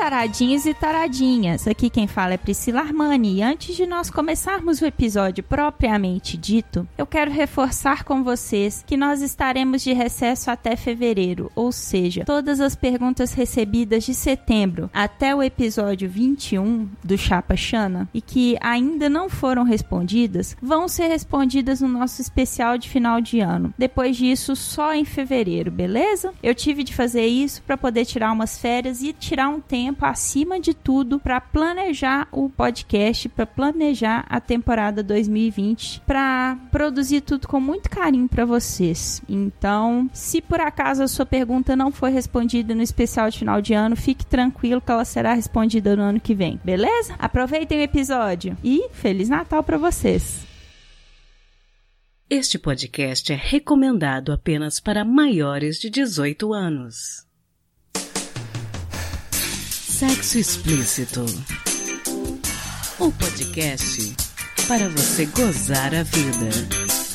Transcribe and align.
taradinhos 0.00 0.64
e 0.64 0.72
taradinhas! 0.72 1.68
Aqui 1.68 1.90
quem 1.90 2.06
fala 2.06 2.32
é 2.32 2.38
Priscila 2.38 2.80
Armani 2.80 3.34
e 3.34 3.42
antes 3.42 3.76
de 3.76 3.84
nós 3.84 4.08
começarmos 4.08 4.80
o 4.80 4.86
episódio 4.86 5.44
propriamente 5.44 6.38
dito, 6.38 6.88
eu 6.96 7.04
quero 7.04 7.30
reforçar 7.30 8.02
com 8.02 8.24
vocês 8.24 8.82
que 8.86 8.96
nós 8.96 9.20
estaremos 9.20 9.82
de 9.82 9.92
recesso 9.92 10.50
até 10.50 10.74
fevereiro, 10.74 11.52
ou 11.54 11.70
seja, 11.70 12.24
todas 12.24 12.60
as 12.60 12.74
perguntas 12.74 13.34
recebidas 13.34 14.04
de 14.04 14.14
setembro 14.14 14.88
até 14.90 15.34
o 15.34 15.42
episódio 15.42 16.08
21 16.08 16.88
do 17.04 17.18
Chapa 17.18 17.54
Chana 17.54 18.08
e 18.14 18.22
que 18.22 18.56
ainda 18.62 19.06
não 19.10 19.28
foram 19.28 19.64
respondidas 19.64 20.56
vão 20.62 20.88
ser 20.88 21.08
respondidas 21.08 21.82
no 21.82 21.88
nosso 21.88 22.22
especial 22.22 22.78
de 22.78 22.88
final 22.88 23.20
de 23.20 23.40
ano. 23.40 23.74
Depois 23.76 24.16
disso, 24.16 24.56
só 24.56 24.94
em 24.94 25.04
fevereiro, 25.04 25.70
beleza? 25.70 26.32
Eu 26.42 26.54
tive 26.54 26.82
de 26.82 26.94
fazer 26.94 27.26
isso 27.26 27.62
para 27.66 27.76
poder 27.76 28.06
tirar 28.06 28.32
umas 28.32 28.58
férias 28.58 29.02
e 29.02 29.12
tirar 29.12 29.50
um 29.50 29.60
tempo 29.60 29.89
tempo 29.90 30.06
acima 30.06 30.60
de 30.60 30.72
tudo 30.72 31.18
para 31.18 31.40
planejar 31.40 32.28
o 32.30 32.48
podcast, 32.48 33.28
para 33.28 33.44
planejar 33.44 34.24
a 34.28 34.40
temporada 34.40 35.02
2020, 35.02 36.02
para 36.06 36.56
produzir 36.70 37.22
tudo 37.22 37.48
com 37.48 37.60
muito 37.60 37.90
carinho 37.90 38.28
para 38.28 38.44
vocês. 38.44 39.20
Então, 39.28 40.08
se 40.12 40.40
por 40.40 40.60
acaso 40.60 41.02
a 41.02 41.08
sua 41.08 41.26
pergunta 41.26 41.74
não 41.74 41.90
foi 41.90 42.10
respondida 42.10 42.72
no 42.72 42.82
especial 42.82 43.28
de 43.30 43.38
final 43.38 43.60
de 43.60 43.74
ano, 43.74 43.96
fique 43.96 44.24
tranquilo 44.24 44.80
que 44.80 44.92
ela 44.92 45.04
será 45.04 45.34
respondida 45.34 45.96
no 45.96 46.02
ano 46.02 46.20
que 46.20 46.34
vem, 46.34 46.60
beleza? 46.64 47.16
Aproveitem 47.18 47.80
o 47.80 47.82
episódio 47.82 48.56
e 48.62 48.88
Feliz 48.92 49.28
Natal 49.28 49.62
para 49.64 49.76
vocês! 49.76 50.46
Este 52.28 52.60
podcast 52.60 53.32
é 53.32 53.36
recomendado 53.36 54.30
apenas 54.30 54.78
para 54.78 55.04
maiores 55.04 55.80
de 55.80 55.90
18 55.90 56.52
anos. 56.54 57.28
Sexo 60.00 60.38
Explícito. 60.38 61.26
O 62.98 63.12
podcast 63.12 64.16
para 64.66 64.88
você 64.88 65.26
gozar 65.26 65.94
a 65.94 66.02
vida. 66.04 67.09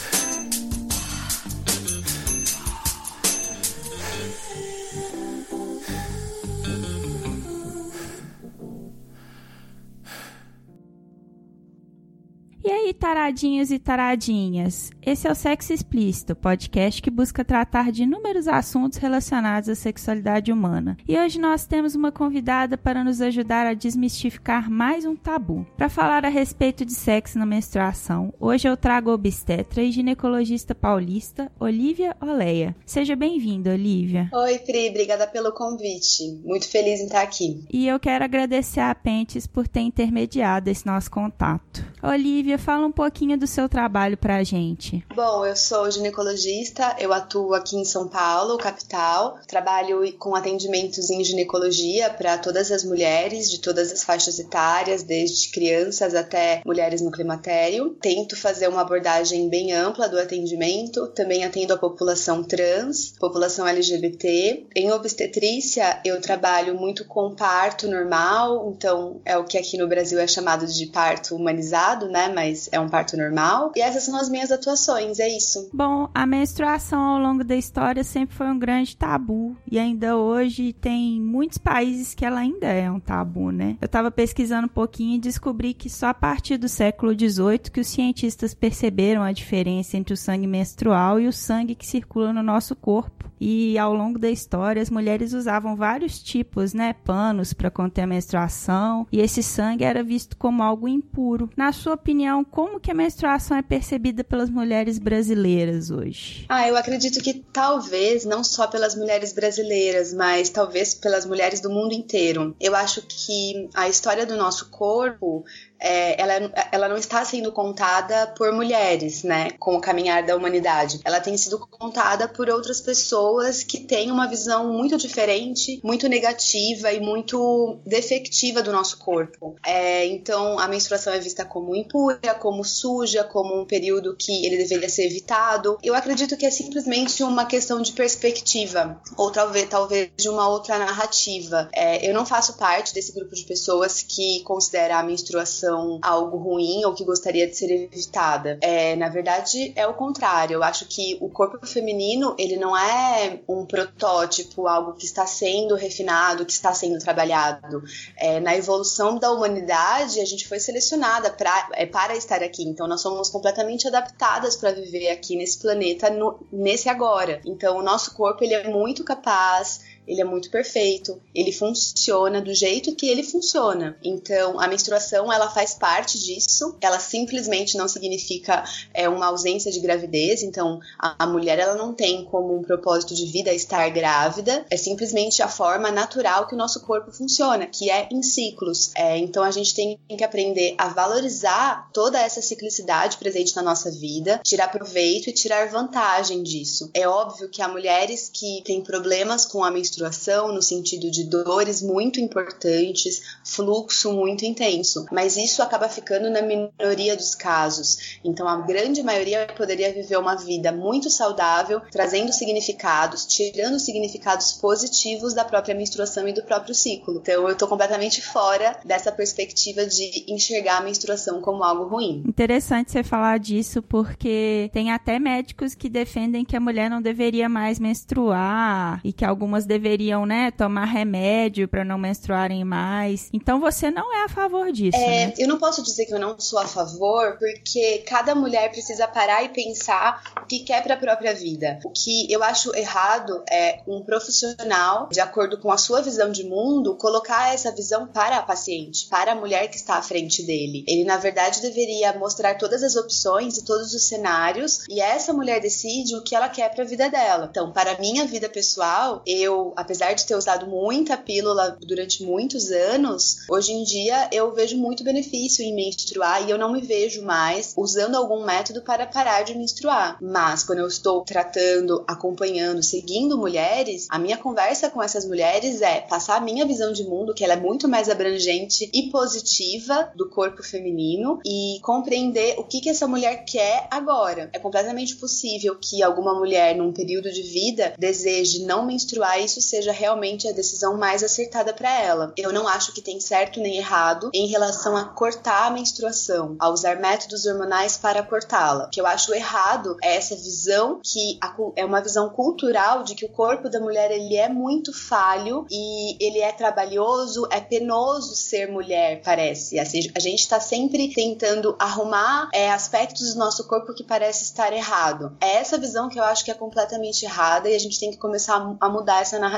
Taradinhos 13.16 13.72
e 13.72 13.80
taradinhas. 13.80 14.92
Esse 15.02 15.26
é 15.26 15.32
o 15.32 15.36
Sexo 15.36 15.72
Explícito, 15.72 16.36
podcast 16.36 17.02
que 17.02 17.10
busca 17.10 17.46
tratar 17.46 17.90
de 17.90 18.04
inúmeros 18.04 18.46
assuntos 18.46 18.98
relacionados 18.98 19.70
à 19.70 19.76
sexualidade 19.76 20.52
humana. 20.52 20.98
E 21.08 21.18
hoje 21.18 21.40
nós 21.40 21.66
temos 21.66 21.96
uma 21.96 22.12
convidada 22.12 22.78
para 22.78 23.06
nos 23.06 23.22
ajudar 23.22 23.68
a 23.68 23.74
desmistificar 23.74 24.70
mais 24.70 25.06
um 25.06 25.16
tabu. 25.16 25.66
Para 25.78 25.88
falar 25.88 26.26
a 26.26 26.30
respeito 26.30 26.84
de 26.84 26.92
sexo 26.92 27.40
na 27.40 27.46
menstruação, 27.46 28.34
hoje 28.38 28.68
eu 28.68 28.76
trago 28.76 29.10
a 29.10 29.14
obstetra 29.14 29.82
e 29.82 29.94
ginecologista 29.94 30.76
paulista, 30.76 31.50
Olivia 31.58 32.18
Oleia. 32.20 32.76
Seja 32.86 33.16
bem-vinda, 33.16 33.72
Olivia. 33.72 34.30
Oi, 34.34 34.60
Pri, 34.60 34.90
obrigada 34.90 35.26
pelo 35.26 35.54
convite. 35.54 36.42
Muito 36.44 36.68
feliz 36.68 37.00
em 37.00 37.06
estar 37.06 37.22
aqui. 37.22 37.64
E 37.72 37.88
eu 37.88 37.98
quero 37.98 38.26
agradecer 38.26 38.82
a 38.82 38.94
Pentes 38.94 39.48
por 39.48 39.70
ter 39.70 39.82
intermediado 39.82 40.70
esse 40.70 40.86
nosso 40.86 41.10
contato. 41.10 41.86
Olivia, 42.04 42.58
fala 42.58 42.86
um 42.86 42.92
pouquinho 43.06 43.38
do 43.38 43.46
seu 43.46 43.70
trabalho 43.70 44.18
pra 44.18 44.44
gente. 44.44 45.06
Bom, 45.14 45.46
eu 45.46 45.56
sou 45.56 45.92
ginecologista, 45.92 46.96
eu 46.98 47.14
atuo 47.14 47.54
aqui 47.54 47.78
em 47.78 47.86
São 47.86 48.08
Paulo, 48.08 48.58
capital. 48.58 49.38
Trabalho 49.48 50.12
com 50.18 50.34
atendimentos 50.34 51.12
em 51.12 51.24
ginecologia 51.24 52.10
para 52.10 52.36
todas 52.40 52.72
as 52.72 52.84
mulheres 52.84 53.52
de 53.52 53.60
todas 53.60 53.92
as 53.92 54.04
faixas 54.04 54.40
etárias, 54.40 55.04
desde 55.04 55.52
crianças 55.52 56.16
até 56.16 56.64
mulheres 56.66 57.00
no 57.00 57.12
climatério. 57.12 57.96
Tento 58.02 58.36
fazer 58.36 58.68
uma 58.68 58.82
abordagem 58.82 59.50
bem 59.50 59.72
ampla 59.72 60.10
do 60.10 60.18
atendimento. 60.18 61.06
Também 61.10 61.46
atendo 61.46 61.76
a 61.76 61.78
população 61.78 62.44
trans, 62.44 63.14
população 63.20 63.68
LGBT. 63.68 64.66
Em 64.76 64.92
obstetrícia, 64.92 66.02
eu 66.04 66.20
trabalho 66.20 66.74
muito 66.74 67.06
com 67.06 67.36
parto 67.36 67.88
normal, 67.88 68.74
então 68.76 69.22
é 69.24 69.38
o 69.38 69.44
que 69.44 69.60
aqui 69.60 69.78
no 69.78 69.88
Brasil 69.88 70.20
é 70.20 70.26
chamado 70.26 70.66
de 70.66 70.88
parto 70.88 71.36
humanizado, 71.36 72.10
né? 72.10 72.32
Mas 72.34 72.68
é 72.72 72.80
um 72.80 72.95
parto 72.96 73.18
normal. 73.18 73.74
E 73.76 73.82
essas 73.82 74.04
são 74.04 74.16
as 74.16 74.30
minhas 74.30 74.54
atuações, 74.54 75.20
é 75.20 75.28
isso. 75.28 75.70
Bom, 75.74 76.10
a 76.14 76.26
menstruação 76.26 77.02
ao 77.02 77.20
longo 77.20 77.44
da 77.44 77.56
história 77.56 78.06
sempre 78.06 78.34
foi 78.34 78.48
um 78.48 78.58
grande 78.58 78.96
tabu. 78.96 79.58
E 79.70 79.78
ainda 79.78 80.16
hoje 80.16 80.72
tem 80.72 81.20
muitos 81.20 81.58
países 81.58 82.14
que 82.16 82.24
ela 82.24 82.40
ainda 82.40 82.68
é 82.68 82.90
um 82.90 83.00
tabu, 83.00 83.52
né? 83.52 83.78
Eu 83.82 83.90
tava 83.90 84.10
pesquisando 84.10 84.68
um 84.68 84.70
pouquinho 84.70 85.16
e 85.16 85.20
descobri 85.20 85.74
que 85.74 85.90
só 85.90 86.08
a 86.08 86.14
partir 86.14 86.56
do 86.56 86.70
século 86.70 87.12
XVIII 87.12 87.60
que 87.72 87.82
os 87.82 87.88
cientistas 87.88 88.54
perceberam 88.54 89.24
a 89.24 89.34
diferença 89.34 89.98
entre 89.98 90.14
o 90.14 90.18
sangue 90.18 90.48
menstrual 90.48 91.20
e 91.20 91.28
o 91.28 91.34
sangue 91.34 91.76
que 91.76 91.86
circula 91.86 92.32
no 92.32 92.42
nosso 92.42 92.78
corpo. 92.78 93.26
E 93.40 93.78
ao 93.78 93.94
longo 93.94 94.18
da 94.18 94.30
história, 94.30 94.82
as 94.82 94.90
mulheres 94.90 95.34
usavam 95.34 95.76
vários 95.76 96.22
tipos, 96.24 96.74
né, 96.74 96.94
panos 96.94 97.54
para 97.54 97.70
conter 97.70 98.04
a 98.04 98.08
menstruação, 98.08 99.06
e 99.12 99.20
esse 99.20 99.44
sangue 99.44 99.84
era 99.84 100.04
visto 100.04 100.38
como 100.38 100.64
algo 100.64 100.88
impuro. 100.88 101.50
Na 101.56 101.72
sua 101.72 101.94
opinião, 101.94 102.44
como 102.44 102.80
que 102.86 102.92
a 102.92 102.94
menstruação 102.94 103.58
é 103.58 103.64
percebida 103.64 104.24
pelas 104.24 104.48
mulheres 104.48 105.00
brasileiras 105.00 105.90
hoje? 105.90 106.46
Ah, 106.48 106.68
eu 106.68 106.78
acredito 106.78 107.20
que 107.20 107.34
talvez 107.52 108.26
não 108.26 108.44
só 108.44 108.68
pelas 108.68 108.94
mulheres 108.96 109.34
brasileiras, 109.34 110.14
mas 110.14 110.52
talvez 110.52 110.94
pelas 110.94 111.26
mulheres 111.26 111.60
do 111.60 111.70
mundo 111.72 111.96
inteiro. 111.96 112.56
Eu 112.62 112.76
acho 112.76 113.02
que 113.02 113.68
a 113.74 113.90
história 113.90 114.24
do 114.24 114.38
nosso 114.38 114.70
corpo 114.70 115.44
é, 115.80 116.22
ela, 116.22 116.52
ela 116.72 116.90
não 116.90 116.98
está 116.98 117.24
sendo 117.26 117.52
contada 117.52 118.28
por 118.38 118.52
mulheres, 118.52 119.24
né, 119.24 119.52
com 119.60 119.76
o 119.76 119.82
caminhar 119.82 120.24
da 120.24 120.36
humanidade. 120.36 121.00
Ela 121.04 121.20
tem 121.20 121.38
sido 121.38 121.60
contada 121.60 122.28
por 122.28 122.50
outras 122.50 122.82
pessoas 122.82 123.64
que 123.64 123.80
têm 123.80 124.12
uma 124.12 124.28
visão 124.28 124.72
muito 124.72 124.98
diferente, 124.98 125.80
muito 125.84 126.08
negativa 126.08 126.92
e 126.92 127.00
muito 127.00 127.80
defectiva 127.86 128.62
do 128.62 128.72
nosso 128.72 128.98
corpo. 128.98 129.56
É, 129.66 130.06
então, 130.06 130.60
a 130.60 130.68
menstruação 130.68 131.14
é 131.14 131.20
vista 131.20 131.46
como 131.46 131.76
impura, 131.76 132.34
como 132.40 132.64
suja, 132.64 133.24
como 133.24 133.62
um 133.62 133.66
período 133.66 134.16
que 134.18 134.46
ele 134.46 134.58
deveria 134.58 134.90
ser 134.90 135.06
evitado. 135.06 135.78
Eu 135.84 135.96
acredito 135.96 136.38
que 136.38 136.46
é 136.46 136.52
simplesmente 136.52 137.24
uma 137.24 137.46
questão 137.46 137.82
de 137.82 137.92
perspectiva, 137.92 139.00
ou 139.18 139.32
talvez, 139.32 139.68
talvez 139.70 140.10
de 140.18 140.30
uma 140.30 140.48
outra 140.48 140.78
narrativa. 140.78 141.70
É, 141.74 142.08
eu 142.08 142.14
não 142.14 142.26
faço 142.26 142.58
parte 142.58 142.94
desse 142.94 143.12
grupo 143.12 143.36
de 143.36 143.44
pessoas 143.44 144.02
que 144.02 144.42
considera 144.44 145.00
a 145.00 145.04
menstruação 145.04 145.65
algo 146.02 146.38
ruim 146.38 146.84
ou 146.86 146.94
que 146.94 147.04
gostaria 147.04 147.48
de 147.48 147.56
ser 147.56 147.72
evitada. 147.72 148.58
É, 148.62 148.96
na 148.96 149.10
verdade, 149.10 149.74
é 149.76 149.88
o 149.88 149.94
contrário. 149.94 150.56
Eu 150.56 150.64
acho 150.64 150.86
que 150.88 151.18
o 151.22 151.30
corpo 151.30 151.66
feminino, 151.66 152.36
ele 152.38 152.58
não 152.58 152.76
é 152.78 153.40
um 153.48 153.66
protótipo, 153.66 154.68
algo 154.68 154.94
que 154.94 155.06
está 155.06 155.26
sendo 155.26 155.76
refinado, 155.76 156.46
que 156.46 156.52
está 156.52 156.74
sendo 156.74 157.00
trabalhado. 157.00 157.84
É, 158.18 158.40
na 158.40 158.56
evolução 158.56 159.18
da 159.18 159.32
humanidade, 159.32 160.20
a 160.20 160.26
gente 160.26 160.48
foi 160.48 160.60
selecionada 160.60 161.30
pra, 161.30 161.70
é, 161.74 161.86
para 161.86 162.16
estar 162.16 162.42
aqui. 162.44 162.64
Então, 162.64 162.88
nós 162.88 163.02
somos 163.02 163.30
completamente 163.30 163.88
adaptadas 163.88 164.56
para 164.56 164.72
viver 164.72 165.10
aqui 165.10 165.36
nesse 165.36 165.60
planeta, 165.60 166.10
no, 166.10 166.46
nesse 166.52 166.90
agora. 166.90 167.42
Então, 167.46 167.78
o 167.78 167.84
nosso 167.84 168.14
corpo, 168.14 168.44
ele 168.44 168.54
é 168.54 168.68
muito 168.68 169.04
capaz 169.04 169.95
ele 170.08 170.22
é 170.22 170.24
muito 170.24 170.50
perfeito, 170.50 171.20
ele 171.34 171.52
funciona 171.52 172.42
do 172.42 172.54
jeito 172.54 172.96
que 172.96 173.08
ele 173.08 173.24
funciona. 173.24 173.98
Então, 174.04 174.60
a 174.60 174.68
menstruação, 174.68 175.32
ela 175.32 175.50
faz 175.50 175.74
parte 175.74 176.20
disso, 176.20 176.76
ela 176.80 177.00
simplesmente 177.00 177.78
não 177.78 177.88
significa 177.88 178.64
é, 178.94 179.10
uma 179.10 179.28
ausência 179.28 179.72
de 179.72 179.80
gravidez, 179.80 180.44
então 180.44 180.80
a, 181.00 181.24
a 181.24 181.28
mulher, 181.28 181.60
ela 181.60 181.76
não 181.76 181.94
tem 181.94 182.24
como 182.26 182.56
um 182.56 182.62
propósito 182.62 183.14
de 183.14 183.26
vida 183.26 183.54
estar 183.54 183.90
grávida, 183.90 184.66
é 184.70 184.78
simplesmente 184.78 185.42
a 185.42 185.48
forma 185.48 185.92
natural 185.92 186.48
que 186.48 186.56
o 186.56 186.58
nosso 186.58 186.82
corpo 186.82 187.12
funciona, 187.12 187.66
que 187.66 187.90
é 187.90 188.08
em 188.12 188.22
ciclos. 188.22 188.92
É, 188.96 189.18
então, 189.18 189.44
a 189.44 189.52
gente 189.52 189.74
tem 189.74 190.00
que 190.08 190.24
aprender 190.24 190.76
a 190.78 190.90
valorizar 190.90 191.90
toda 191.94 192.22
essa 192.22 192.42
ciclicidade 192.42 193.18
presente 193.18 193.56
na 193.56 193.62
nossa 193.62 193.92
vida, 193.92 194.40
tirar 194.44 194.70
proveito 194.70 195.30
e 195.30 195.34
tirar 195.34 195.70
vantagem 195.70 196.44
disso. 196.44 196.90
É 196.94 197.08
óbvio 197.08 197.50
que 197.50 197.62
há 197.62 197.68
mulheres 197.68 198.30
que 198.32 198.62
têm 198.64 198.82
problemas 198.82 199.46
com 199.46 199.64
a 199.64 199.72
menstruação 199.72 199.95
menstruação 199.96 200.52
no 200.52 200.62
sentido 200.62 201.10
de 201.10 201.24
dores 201.24 201.82
muito 201.82 202.20
importantes, 202.20 203.22
fluxo 203.44 204.12
muito 204.12 204.44
intenso, 204.44 205.06
mas 205.12 205.38
isso 205.38 205.62
acaba 205.62 205.88
ficando 205.88 206.30
na 206.30 206.42
minoria 206.42 207.16
dos 207.16 207.34
casos. 207.34 208.20
Então 208.24 208.48
a 208.48 208.62
grande 208.62 209.02
maioria 209.02 209.48
poderia 209.56 209.94
viver 209.94 210.18
uma 210.18 210.36
vida 210.36 210.72
muito 210.72 211.10
saudável, 211.10 211.82
trazendo 211.92 212.34
significados, 212.34 213.26
tirando 213.26 213.80
significados 213.80 214.54
positivos 214.54 215.34
da 215.34 215.46
própria 215.46 215.76
menstruação 215.76 216.28
e 216.28 216.34
do 216.34 216.44
próprio 216.44 216.76
ciclo. 216.76 217.20
Então 217.22 217.48
eu 217.48 217.56
tô 217.56 217.68
completamente 217.68 218.22
fora 218.22 218.78
dessa 218.84 219.12
perspectiva 219.12 219.86
de 219.86 220.26
enxergar 220.28 220.78
a 220.78 220.84
menstruação 220.84 221.42
como 221.42 221.64
algo 221.64 221.86
ruim. 221.86 222.24
Interessante 222.28 222.92
você 222.92 223.04
falar 223.04 223.40
disso 223.40 223.82
porque 223.82 224.70
tem 224.74 224.92
até 224.92 225.20
médicos 225.20 225.74
que 225.74 225.88
defendem 225.88 226.44
que 226.44 226.56
a 226.56 226.60
mulher 226.60 226.90
não 226.90 227.02
deveria 227.02 227.48
mais 227.48 227.80
menstruar 227.80 229.00
e 229.04 229.14
que 229.14 229.24
algumas 229.24 229.66
deveriam, 229.86 230.26
né, 230.26 230.50
tomar 230.52 230.86
remédio 230.86 231.68
para 231.68 231.86
não 231.86 231.98
menstruarem 231.98 232.64
mais. 232.66 233.30
Então 233.32 233.60
você 233.60 233.92
não 233.92 234.14
é 234.14 234.24
a 234.24 234.30
favor 234.30 234.72
disso, 234.72 234.98
é, 234.98 235.28
né? 235.28 235.34
Eu 235.38 235.48
não 235.48 235.60
posso 235.60 235.84
dizer 235.84 236.06
que 236.08 236.14
eu 236.14 236.20
não 236.20 236.40
sou 236.40 236.58
a 236.58 236.66
favor, 236.66 237.38
porque 237.38 238.00
cada 238.00 238.34
mulher 238.34 238.72
precisa 238.72 239.08
parar 239.08 239.44
e 239.44 239.50
pensar 239.50 240.24
o 240.42 240.46
que 240.48 240.60
quer 240.60 240.82
para 240.82 240.96
a 240.96 240.98
própria 240.98 241.36
vida. 241.36 241.80
O 241.86 241.92
que 241.92 242.32
eu 242.32 242.44
acho 242.44 242.76
errado 242.76 243.44
é 243.50 243.80
um 243.88 244.04
profissional, 244.04 245.08
de 245.12 245.20
acordo 245.20 245.60
com 245.60 245.72
a 245.72 245.78
sua 245.78 246.02
visão 246.02 246.32
de 246.32 246.44
mundo, 246.44 246.96
colocar 246.96 247.54
essa 247.54 247.72
visão 247.72 248.08
para 248.08 248.38
a 248.38 248.42
paciente, 248.42 249.08
para 249.08 249.34
a 249.34 249.36
mulher 249.36 249.68
que 249.70 249.78
está 249.78 249.98
à 249.98 250.02
frente 250.02 250.44
dele. 250.44 250.84
Ele, 250.88 251.04
na 251.04 251.18
verdade, 251.18 251.62
deveria 251.62 252.18
mostrar 252.18 252.56
todas 252.56 252.82
as 252.82 252.96
opções 252.96 253.58
e 253.58 253.66
todos 253.66 253.94
os 253.94 254.08
cenários, 254.08 254.86
e 254.90 255.00
essa 255.00 255.32
mulher 255.32 255.62
decide 255.62 256.16
o 256.16 256.24
que 256.24 256.36
ela 256.36 256.50
quer 256.50 256.74
para 256.74 256.84
a 256.84 256.88
vida 256.88 257.08
dela. 257.08 257.48
Então, 257.52 257.72
para 257.72 257.92
a 257.92 258.00
minha 258.00 258.26
vida 258.26 258.50
pessoal, 258.50 259.22
eu, 259.28 259.75
apesar 259.76 260.14
de 260.14 260.26
ter 260.26 260.36
usado 260.36 260.68
muita 260.68 261.18
pílula 261.18 261.78
durante 261.82 262.24
muitos 262.24 262.72
anos, 262.72 263.38
hoje 263.50 263.72
em 263.72 263.84
dia 263.84 264.30
eu 264.32 264.54
vejo 264.54 264.78
muito 264.78 265.04
benefício 265.04 265.64
em 265.64 265.76
menstruar 265.76 266.48
e 266.48 266.52
eu 266.52 266.58
não 266.58 266.72
me 266.72 266.82
vejo 266.82 267.24
mais 267.24 267.74
usando 267.78 268.16
algum 268.16 268.46
método 268.46 268.82
para 268.82 269.06
parar 269.06 269.44
de 269.44 269.56
menstruar. 269.56 270.18
Mas 270.22 270.64
quando 270.64 270.80
eu 270.80 270.88
estou 270.88 271.24
tratando, 271.24 272.04
acompanhando, 272.08 272.84
seguindo 272.84 273.38
mulheres, 273.38 274.08
a 274.10 274.20
minha 274.20 274.38
conversa 274.38 274.90
com 274.90 275.02
essas 275.02 275.26
mulheres 275.26 275.82
é 275.82 276.02
passar 276.02 276.38
a 276.38 276.42
minha 276.42 276.66
visão 276.66 276.92
de 276.92 277.04
mundo, 277.04 277.34
que 277.34 277.44
ela 277.44 277.54
é 277.54 277.60
muito 277.60 277.88
mais 277.88 278.10
abrangente 278.10 278.90
e 278.94 279.10
positiva 279.10 280.12
do 280.16 280.30
corpo 280.30 280.64
feminino 280.64 281.40
e 281.46 281.80
compreender 281.82 282.56
o 282.58 282.64
que 282.64 282.82
que 282.82 282.90
essa 282.90 283.08
mulher 283.08 283.46
quer 283.46 283.88
agora. 283.92 284.50
É 284.54 284.60
completamente 284.60 285.16
possível 285.16 285.78
que 285.80 286.04
alguma 286.04 286.34
mulher 286.34 286.76
num 286.76 286.94
período 286.94 287.32
de 287.32 287.42
vida 287.42 287.94
deseje 287.98 288.66
não 288.66 288.86
menstruar 288.86 289.42
isso 289.42 289.62
seja 289.66 289.92
realmente 289.92 290.48
a 290.48 290.52
decisão 290.52 290.98
mais 290.98 291.24
acertada 291.24 291.74
para 291.74 291.92
ela. 292.02 292.34
Eu 292.38 292.54
não 292.54 292.68
acho 292.68 292.94
que 292.94 293.02
tem 293.02 293.20
certo 293.20 293.60
nem 293.60 293.78
errado 293.78 294.30
em 294.34 294.48
relação 294.48 294.96
a 294.96 295.06
cortar 295.06 295.68
a 295.68 295.72
menstruação, 295.72 296.56
a 296.60 296.70
usar 296.70 297.00
métodos 297.00 297.46
hormonais 297.46 297.98
para 297.98 298.24
cortá-la. 298.24 298.86
O 298.86 298.90
que 298.90 299.02
eu 299.02 299.08
acho 299.08 299.34
errado 299.34 299.98
é 300.04 300.16
essa 300.16 300.36
visão 300.36 301.00
que 301.04 301.40
é 301.76 301.86
uma 301.86 302.02
visão 302.02 302.30
cultural 302.30 303.04
de 303.04 303.16
que 303.16 303.26
o 303.26 303.30
corpo 303.30 303.70
da 303.70 303.80
mulher 303.80 304.12
ele 304.12 304.36
é 304.36 304.50
muito 304.50 304.94
falho 304.94 305.66
e 305.70 306.18
ele 306.20 306.40
é 306.40 306.52
trabalhoso, 306.52 307.48
é 307.52 307.60
penoso 307.60 308.36
ser 308.36 308.70
mulher, 308.72 309.22
parece. 309.24 309.80
Assim, 309.80 310.00
a 310.16 310.20
gente 310.20 310.40
está 310.40 310.60
sempre 310.60 311.14
tentando 311.14 311.76
arrumar 311.80 312.50
é, 312.54 312.72
aspectos 312.72 313.34
do 313.34 313.40
nosso 313.40 313.68
corpo 313.68 313.94
que 313.94 314.04
parece 314.04 314.44
estar 314.44 314.72
errado. 314.74 315.36
É 315.42 315.56
essa 315.56 315.78
visão 315.78 316.10
que 316.10 316.20
eu 316.20 316.24
acho 316.24 316.44
que 316.44 316.52
é 316.52 316.54
completamente 316.54 317.26
errada 317.26 317.70
e 317.70 317.76
a 317.76 317.80
gente 317.80 318.00
tem 318.00 318.12
que 318.12 318.18
começar 318.18 318.76
a 318.80 318.90
mudar 318.90 319.22
essa 319.22 319.40
narrativa. 319.40 319.55